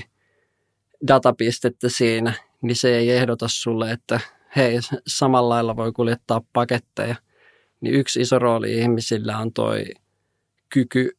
datapistettä 1.08 1.88
siinä, 1.88 2.32
niin 2.62 2.76
se 2.76 2.96
ei 2.96 3.10
ehdota 3.10 3.46
sulle, 3.48 3.90
että 3.90 4.20
hei, 4.56 4.78
samalla 5.06 5.48
lailla 5.48 5.76
voi 5.76 5.92
kuljettaa 5.92 6.40
paketteja. 6.52 7.16
Niin 7.80 7.94
yksi 7.94 8.20
iso 8.20 8.38
rooli 8.38 8.78
ihmisillä 8.78 9.38
on 9.38 9.52
toi 9.52 9.84
kyky 10.68 11.10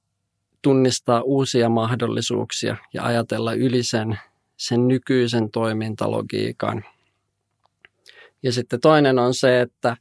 tunnistaa 0.62 1.22
uusia 1.22 1.70
mahdollisuuksia 1.70 2.76
ja 2.94 3.04
ajatella 3.04 3.54
yli 3.54 3.84
sen, 3.84 4.20
sen 4.58 4.88
nykyisen 4.88 5.52
toimintalogiikan. 5.52 6.86
Ja 8.44 8.52
sitten 8.52 8.82
toinen 8.82 9.20
on 9.20 9.34
se, 9.34 9.62
että 9.62 9.98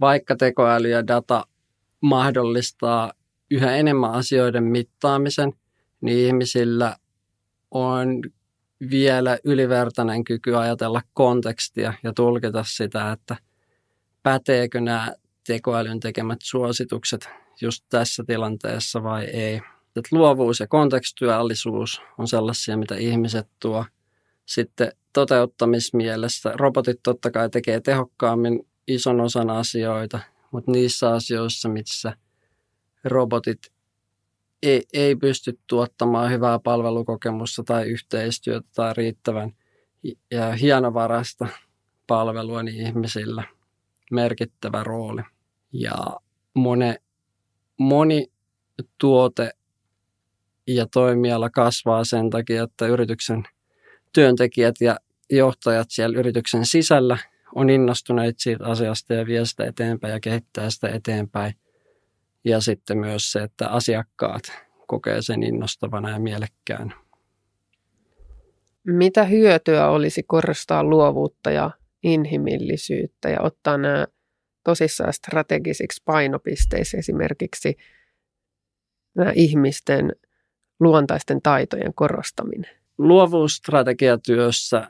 vaikka 0.00 0.36
tekoäly 0.36 0.88
ja 0.88 1.06
data 1.06 1.44
mahdollistaa 2.02 3.12
yhä 3.50 3.76
enemmän 3.76 4.12
asioiden 4.12 4.64
mittaamisen, 4.64 5.52
niin 6.00 6.18
ihmisillä 6.26 6.96
on 7.70 8.22
vielä 8.90 9.38
ylivertainen 9.44 10.24
kyky 10.24 10.56
ajatella 10.56 11.02
kontekstia 11.14 11.92
ja 12.02 12.12
tulkita 12.12 12.64
sitä, 12.66 13.12
että 13.12 13.36
päteekö 14.22 14.80
nämä 14.80 15.12
tekoälyn 15.46 16.00
tekemät 16.00 16.38
suositukset 16.42 17.28
just 17.60 17.84
tässä 17.88 18.24
tilanteessa 18.26 19.02
vai 19.02 19.24
ei. 19.24 19.60
Et 19.96 20.12
luovuus 20.12 20.60
ja 20.60 20.66
kontekstuaalisuus 20.66 22.02
on 22.18 22.28
sellaisia, 22.28 22.76
mitä 22.76 22.96
ihmiset 22.96 23.48
tuo. 23.60 23.84
Sitten 24.46 24.92
toteuttamismielessä 25.12 26.52
robotit 26.54 27.00
totta 27.02 27.30
kai 27.30 27.50
tekee 27.50 27.80
tehokkaammin 27.80 28.66
ison 28.88 29.20
osan 29.20 29.50
asioita, 29.50 30.20
mutta 30.52 30.70
niissä 30.70 31.10
asioissa, 31.10 31.68
missä 31.68 32.16
robotit 33.04 33.58
ei, 34.62 34.82
ei 34.92 35.16
pysty 35.16 35.58
tuottamaan 35.66 36.30
hyvää 36.30 36.58
palvelukokemusta 36.58 37.62
tai 37.64 37.84
yhteistyötä 37.84 38.68
tai 38.74 38.94
riittävän 38.96 39.52
ja 40.30 40.52
hienovarasta 40.52 41.48
palvelua, 42.06 42.62
niin 42.62 42.86
ihmisillä 42.86 43.44
merkittävä 44.10 44.84
rooli. 44.84 45.22
Ja 45.72 45.94
mone, 46.54 46.96
moni 47.78 48.26
tuote 48.98 49.50
ja 50.66 50.86
toimiala 50.86 51.50
kasvaa 51.50 52.04
sen 52.04 52.30
takia, 52.30 52.62
että 52.62 52.86
yrityksen 52.86 53.44
työntekijät 54.12 54.74
ja 54.80 54.96
johtajat 55.30 55.90
siellä 55.90 56.18
yrityksen 56.18 56.66
sisällä 56.66 57.18
on 57.54 57.70
innostuneet 57.70 58.34
siitä 58.38 58.66
asiasta 58.66 59.14
ja 59.14 59.26
vie 59.26 59.44
sitä 59.44 59.64
eteenpäin 59.64 60.12
ja 60.12 60.20
kehittää 60.20 60.70
sitä 60.70 60.88
eteenpäin. 60.88 61.54
Ja 62.44 62.60
sitten 62.60 62.98
myös 62.98 63.32
se, 63.32 63.42
että 63.42 63.68
asiakkaat 63.68 64.42
kokee 64.86 65.22
sen 65.22 65.42
innostavana 65.42 66.10
ja 66.10 66.18
mielekkään. 66.18 66.94
Mitä 68.84 69.24
hyötyä 69.24 69.88
olisi 69.88 70.22
korostaa 70.22 70.84
luovuutta 70.84 71.50
ja 71.50 71.70
inhimillisyyttä 72.02 73.28
ja 73.28 73.40
ottaa 73.40 73.78
nämä 73.78 74.06
tosissaan 74.64 75.12
strategisiksi 75.12 76.02
painopisteiksi 76.04 76.96
esimerkiksi 76.96 77.76
nämä 79.14 79.32
ihmisten 79.34 80.12
luontaisten 80.80 81.42
taitojen 81.42 81.94
korostaminen? 81.94 82.70
Luovuusstrategiatyössä 82.98 84.88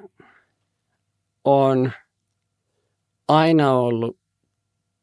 on 1.44 1.92
aina 3.32 3.72
ollut 3.72 4.18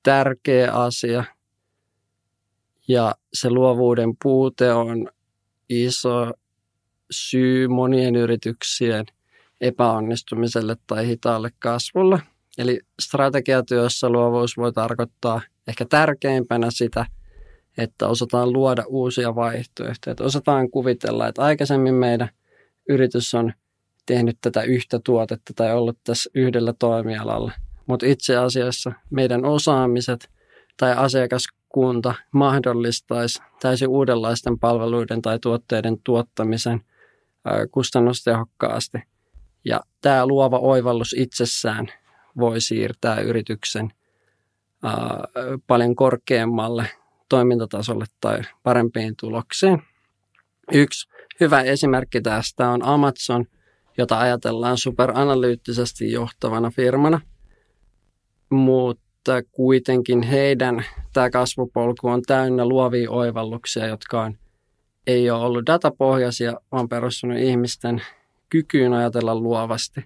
tärkeä 0.04 0.72
asia 0.72 1.24
ja 2.88 3.16
se 3.34 3.50
luovuuden 3.50 4.14
puute 4.24 4.74
on 4.74 5.10
iso 5.70 6.32
syy 7.12 7.68
monien 7.68 8.16
yrityksien 8.16 9.06
epäonnistumiselle 9.62 10.76
tai 10.88 11.08
hitaalle 11.08 11.50
kasvulle. 11.60 12.22
Eli 12.58 12.80
strategiatyössä 13.02 14.10
luovuus 14.10 14.58
voi 14.58 14.74
tarkoittaa 14.74 15.42
ehkä 15.68 15.86
tärkeimpänä 15.86 16.68
sitä, 16.72 17.06
että 17.78 18.08
osataan 18.08 18.54
luoda 18.54 18.84
uusia 18.88 19.36
vaihtoehtoja. 19.36 20.12
Että 20.12 20.24
osataan 20.24 20.72
kuvitella, 20.72 21.28
että 21.28 21.42
aikaisemmin 21.42 21.94
meidän 21.94 22.30
yritys 22.90 23.34
on 23.34 23.54
tehnyt 24.06 24.38
tätä 24.42 24.62
yhtä 24.62 25.00
tuotetta 25.04 25.54
tai 25.56 25.76
ollut 25.76 25.98
tässä 26.04 26.30
yhdellä 26.34 26.74
toimialalla. 26.74 27.52
Mutta 27.90 28.06
itse 28.06 28.38
asiassa 28.38 28.92
meidän 29.10 29.46
osaamiset 29.46 30.30
tai 30.78 30.94
asiakaskunta 30.98 32.14
mahdollistaisi 32.32 33.42
täysin 33.62 33.88
uudenlaisten 33.88 34.60
palveluiden 34.60 35.22
tai 35.22 35.40
tuotteiden 35.40 35.98
tuottamisen 36.04 36.82
kustannustehokkaasti. 37.72 38.98
Ja 39.66 39.80
tämä 40.02 40.28
luova 40.28 40.60
oivallus 40.60 41.16
itsessään 41.18 41.88
voi 42.38 42.62
siirtää 42.62 43.20
yrityksen 43.20 43.90
paljon 45.68 45.96
korkeammalle 45.96 46.86
toimintatasolle 47.30 48.06
tai 48.22 48.42
parempiin 48.64 49.16
tuloksiin. 49.20 49.82
Yksi 50.74 51.10
hyvä 51.40 51.62
esimerkki 51.62 52.22
tästä 52.22 52.70
on 52.70 52.84
Amazon, 52.84 53.46
jota 53.98 54.20
ajatellaan 54.20 54.78
superanalyyttisesti 54.78 56.12
johtavana 56.12 56.72
firmana, 56.72 57.22
mutta 58.50 59.44
kuitenkin 59.52 60.22
heidän 60.24 60.86
tämä 61.14 61.30
kasvupolku 61.30 62.08
on 62.08 62.22
täynnä 62.22 62.66
luovia 62.66 63.12
oivalluksia, 63.12 63.88
jotka 63.88 64.22
on, 64.22 64.38
ei 65.08 65.30
ole 65.30 65.46
ollut 65.46 65.66
datapohjaisia, 65.66 66.54
vaan 66.72 66.90
perustunut 66.90 67.38
ihmisten 67.38 68.02
kykyyn 68.50 68.94
ajatella 68.94 69.36
luovasti. 69.36 70.06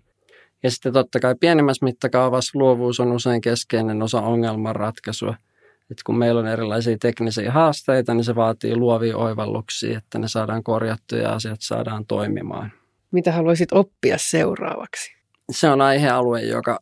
Ja 0.63 0.71
sitten 0.71 0.93
totta 0.93 1.19
kai 1.19 1.35
pienemmässä 1.39 1.85
mittakaavassa 1.85 2.59
luovuus 2.59 2.99
on 2.99 3.11
usein 3.11 3.41
keskeinen 3.41 4.01
osa 4.01 4.21
ongelmanratkaisua– 4.21 5.35
että 5.93 6.03
kun 6.05 6.17
meillä 6.17 6.39
on 6.39 6.47
erilaisia 6.47 6.97
teknisiä 6.97 7.51
haasteita, 7.51 8.13
niin 8.13 8.23
se 8.23 8.35
vaatii 8.35 8.75
luovia 8.75 9.17
oivalluksia, 9.17 9.97
että 9.97 10.19
ne 10.19 10.27
saadaan 10.27 10.63
korjattua 10.63 11.17
ja 11.17 11.33
asiat 11.33 11.61
saadaan 11.61 12.05
toimimaan. 12.05 12.71
Mitä 13.11 13.31
haluaisit 13.31 13.71
oppia 13.71 14.17
seuraavaksi? 14.17 15.15
Se 15.51 15.69
on 15.69 15.81
aihealue, 15.81 16.41
joka 16.41 16.79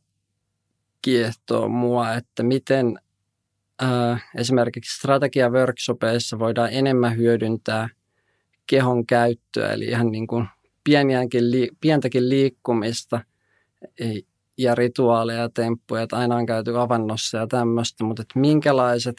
kiehtoo 1.02 1.68
mua, 1.68 2.14
että 2.14 2.44
miten 2.44 3.00
äh, 3.84 4.24
esimerkiksi 4.36 4.98
strategia-workshopeissa 4.98 6.40
voidaan 6.40 6.70
enemmän 6.72 7.18
hyödyntää 7.18 7.90
kehon 8.68 9.06
käyttöä, 9.06 9.74
eli 9.74 9.86
ihan 9.86 10.12
niin 10.12 10.28
kuin 10.28 10.48
pieniäkin, 10.84 11.44
pientäkin 11.82 12.30
liikkumista 12.30 13.22
ja 14.58 14.76
rituaaleja 14.76 15.40
ja 15.40 15.50
temppuja, 15.50 16.02
että 16.02 16.18
aina 16.18 16.36
on 16.36 16.46
käyty 16.46 16.80
avannossa 16.80 17.38
ja 17.38 17.48
tämmöistä, 17.48 18.04
mutta 18.04 18.22
että 18.22 18.40
minkälaiset 18.40 19.16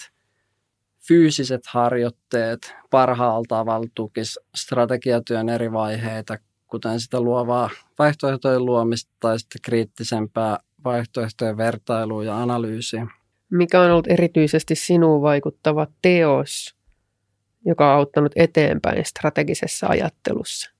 fyysiset 1.08 1.66
harjoitteet 1.66 2.74
parhaalla 2.90 3.44
tavalla 3.48 3.86
tukis 3.94 4.38
strategiatyön 4.54 5.48
eri 5.48 5.72
vaiheita, 5.72 6.38
kuten 6.66 7.00
sitä 7.00 7.20
luovaa 7.20 7.70
vaihtoehtojen 7.98 8.64
luomista 8.64 9.12
tai 9.20 9.38
sitten 9.38 9.60
kriittisempää 9.62 10.58
vaihtoehtojen 10.84 11.56
vertailua 11.56 12.24
ja 12.24 12.42
analyysiä. 12.42 13.06
Mikä 13.50 13.80
on 13.80 13.90
ollut 13.90 14.06
erityisesti 14.06 14.74
sinuun 14.74 15.22
vaikuttava 15.22 15.86
teos, 16.02 16.76
joka 17.66 17.92
on 17.92 17.98
auttanut 17.98 18.32
eteenpäin 18.36 19.04
strategisessa 19.04 19.86
ajattelussa? 19.86 20.70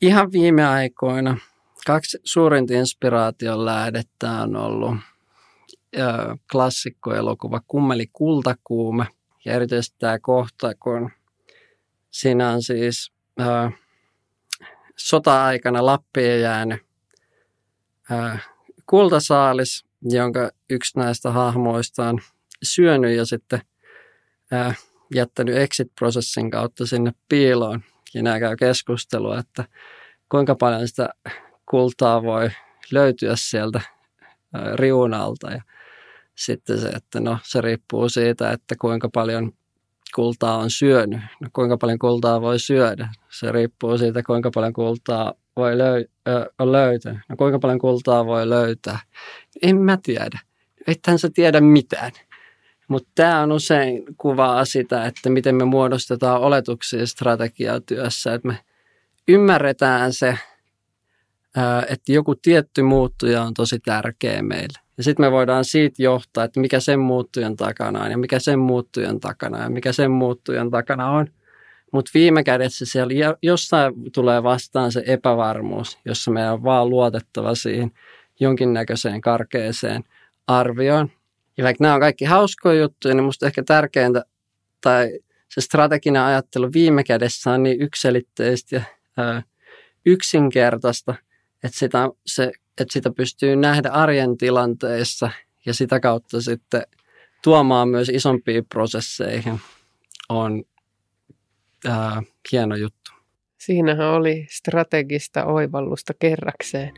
Ihan 0.00 0.32
viime 0.32 0.66
aikoina 0.66 1.36
Kaksi 1.88 2.18
suurinta 2.24 2.74
inspiraation 2.74 3.64
lähdettä 3.64 4.30
on 4.30 4.56
ollut 4.56 4.96
klassikkoelokuva 6.52 7.60
Kummeli 7.66 8.06
kultakuume. 8.12 9.06
Ja 9.44 9.52
erityisesti 9.52 9.96
tämä 9.98 10.18
kohta, 10.18 10.74
kun 10.74 11.10
siinä 12.10 12.50
on 12.50 12.62
siis 12.62 13.12
ää, 13.38 13.70
sota-aikana 14.96 15.86
Lappiin 15.86 16.40
jäänyt 16.40 16.82
ää, 18.10 18.38
kultasaalis, 18.90 19.84
jonka 20.02 20.50
yksi 20.70 20.98
näistä 20.98 21.30
hahmoista 21.30 22.08
on 22.08 22.18
syönyt 22.62 23.16
ja 23.16 23.26
sitten 23.26 23.60
ää, 24.50 24.74
jättänyt 25.14 25.56
exit-prosessin 25.56 26.50
kautta 26.50 26.86
sinne 26.86 27.12
piiloon. 27.28 27.82
Ja 28.14 28.22
nämä 28.22 28.40
käy 28.40 28.56
keskustelua, 28.56 29.38
että 29.38 29.64
kuinka 30.28 30.54
paljon 30.54 30.88
sitä 30.88 31.08
kultaa 31.70 32.22
voi 32.22 32.50
löytyä 32.92 33.34
sieltä 33.36 33.80
riunalta. 34.74 35.50
Ja 35.50 35.62
sitten 36.34 36.80
se, 36.80 36.88
että 36.88 37.20
no 37.20 37.38
se 37.42 37.60
riippuu 37.60 38.08
siitä, 38.08 38.50
että 38.50 38.74
kuinka 38.80 39.08
paljon 39.12 39.52
kultaa 40.14 40.56
on 40.56 40.70
syönyt. 40.70 41.20
No 41.40 41.48
kuinka 41.52 41.76
paljon 41.76 41.98
kultaa 41.98 42.40
voi 42.40 42.58
syödä? 42.58 43.08
Se 43.30 43.52
riippuu 43.52 43.98
siitä, 43.98 44.22
kuinka 44.22 44.50
paljon 44.54 44.72
kultaa 44.72 45.34
voi 45.56 45.72
löy- 45.72 46.10
ö, 46.28 46.52
on 46.58 46.72
löytänyt. 46.72 47.20
No 47.28 47.36
kuinka 47.36 47.58
paljon 47.58 47.78
kultaa 47.78 48.26
voi 48.26 48.48
löytää? 48.48 48.98
En 49.62 49.76
mä 49.76 49.98
tiedä. 50.02 50.38
Ethän 50.86 51.18
sä 51.18 51.28
tiedä 51.34 51.60
mitään. 51.60 52.12
Mutta 52.88 53.10
tämä 53.14 53.40
on 53.40 53.52
usein 53.52 54.04
kuvaa 54.16 54.64
sitä, 54.64 55.06
että 55.06 55.30
miten 55.30 55.54
me 55.54 55.64
muodostetaan 55.64 56.40
oletuksia 56.40 57.06
strategiatyössä. 57.06 58.34
Että 58.34 58.48
me 58.48 58.58
ymmärretään 59.28 60.12
se, 60.12 60.38
että 61.88 62.12
joku 62.12 62.34
tietty 62.34 62.82
muuttuja 62.82 63.42
on 63.42 63.54
tosi 63.54 63.78
tärkeä 63.78 64.42
meille. 64.42 64.78
Ja 64.98 65.04
sitten 65.04 65.26
me 65.26 65.32
voidaan 65.32 65.64
siitä 65.64 66.02
johtaa, 66.02 66.44
että 66.44 66.60
mikä 66.60 66.80
sen 66.80 67.00
muuttujan 67.00 67.56
takana 67.56 68.02
on 68.02 68.10
ja 68.10 68.18
mikä 68.18 68.38
sen 68.38 68.58
muuttujan 68.58 69.20
takana 69.20 69.62
ja 69.62 69.70
mikä 69.70 69.92
sen 69.92 70.10
muuttujan 70.10 70.70
takana 70.70 71.10
on. 71.10 71.26
Mutta 71.92 72.10
viime 72.14 72.44
kädessä 72.44 72.86
siellä 72.86 73.36
jossain 73.42 73.94
tulee 74.12 74.42
vastaan 74.42 74.92
se 74.92 75.02
epävarmuus, 75.06 75.98
jossa 76.04 76.30
meidän 76.30 76.52
on 76.52 76.62
vaan 76.62 76.90
luotettava 76.90 77.54
siihen 77.54 77.90
jonkinnäköiseen 78.40 79.20
karkeeseen 79.20 80.04
arvioon. 80.46 81.10
Ja 81.56 81.64
vaikka 81.64 81.84
nämä 81.84 81.94
on 81.94 82.00
kaikki 82.00 82.24
hauskoja 82.24 82.80
juttuja, 82.80 83.14
niin 83.14 83.24
minusta 83.24 83.46
ehkä 83.46 83.62
tärkeintä 83.62 84.24
tai 84.80 85.18
se 85.48 85.60
strateginen 85.60 86.22
ajattelu 86.22 86.72
viime 86.72 87.04
kädessä 87.04 87.50
on 87.50 87.62
niin 87.62 87.82
ykselitteistä 87.82 88.76
ja 88.76 88.82
ää, 89.16 89.42
yksinkertaista, 90.06 91.14
että 91.64 91.78
sitä, 91.78 92.08
se, 92.26 92.52
että 92.80 92.92
sitä 92.92 93.10
pystyy 93.16 93.56
nähdä 93.56 93.90
arjen 93.90 94.36
tilanteissa 94.36 95.30
ja 95.66 95.74
sitä 95.74 96.00
kautta 96.00 96.40
sitten 96.40 96.82
tuomaan 97.42 97.88
myös 97.88 98.08
isompiin 98.08 98.66
prosesseihin 98.66 99.60
on 100.28 100.62
ää, 101.86 102.22
hieno 102.52 102.76
juttu. 102.76 103.10
Siinähän 103.58 104.08
oli 104.08 104.46
strategista 104.50 105.44
oivallusta 105.44 106.12
kerrakseen. 106.18 106.94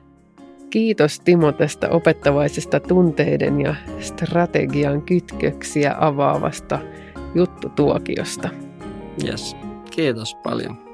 Kiitos 0.70 1.20
Timo 1.20 1.52
tästä 1.52 1.88
opettavaisesta 1.88 2.80
tunteiden 2.80 3.60
ja 3.60 3.74
strategian 4.00 5.02
kytköksiä 5.02 5.94
avaavasta 5.98 6.78
juttutuokiosta. 7.34 8.48
Yes, 9.24 9.56
kiitos 9.90 10.34
paljon. 10.34 10.89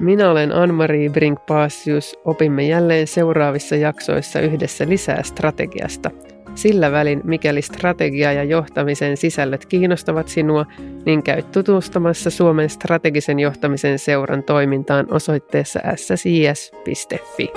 Minä 0.00 0.30
olen 0.30 0.52
Anne-Marie 0.52 1.08
Brink-Paasius. 1.08 2.18
Opimme 2.24 2.68
jälleen 2.68 3.06
seuraavissa 3.06 3.76
jaksoissa 3.76 4.40
yhdessä 4.40 4.88
lisää 4.88 5.22
strategiasta. 5.22 6.10
Sillä 6.54 6.92
välin, 6.92 7.20
mikäli 7.24 7.62
strategia 7.62 8.32
ja 8.32 8.44
johtamisen 8.44 9.16
sisällöt 9.16 9.66
kiinnostavat 9.66 10.28
sinua, 10.28 10.66
niin 11.06 11.22
käy 11.22 11.42
tutustumassa 11.42 12.30
Suomen 12.30 12.70
strategisen 12.70 13.38
johtamisen 13.38 13.98
seuran 13.98 14.42
toimintaan 14.42 15.06
osoitteessa 15.12 15.80
ssis.fi. 15.96 17.52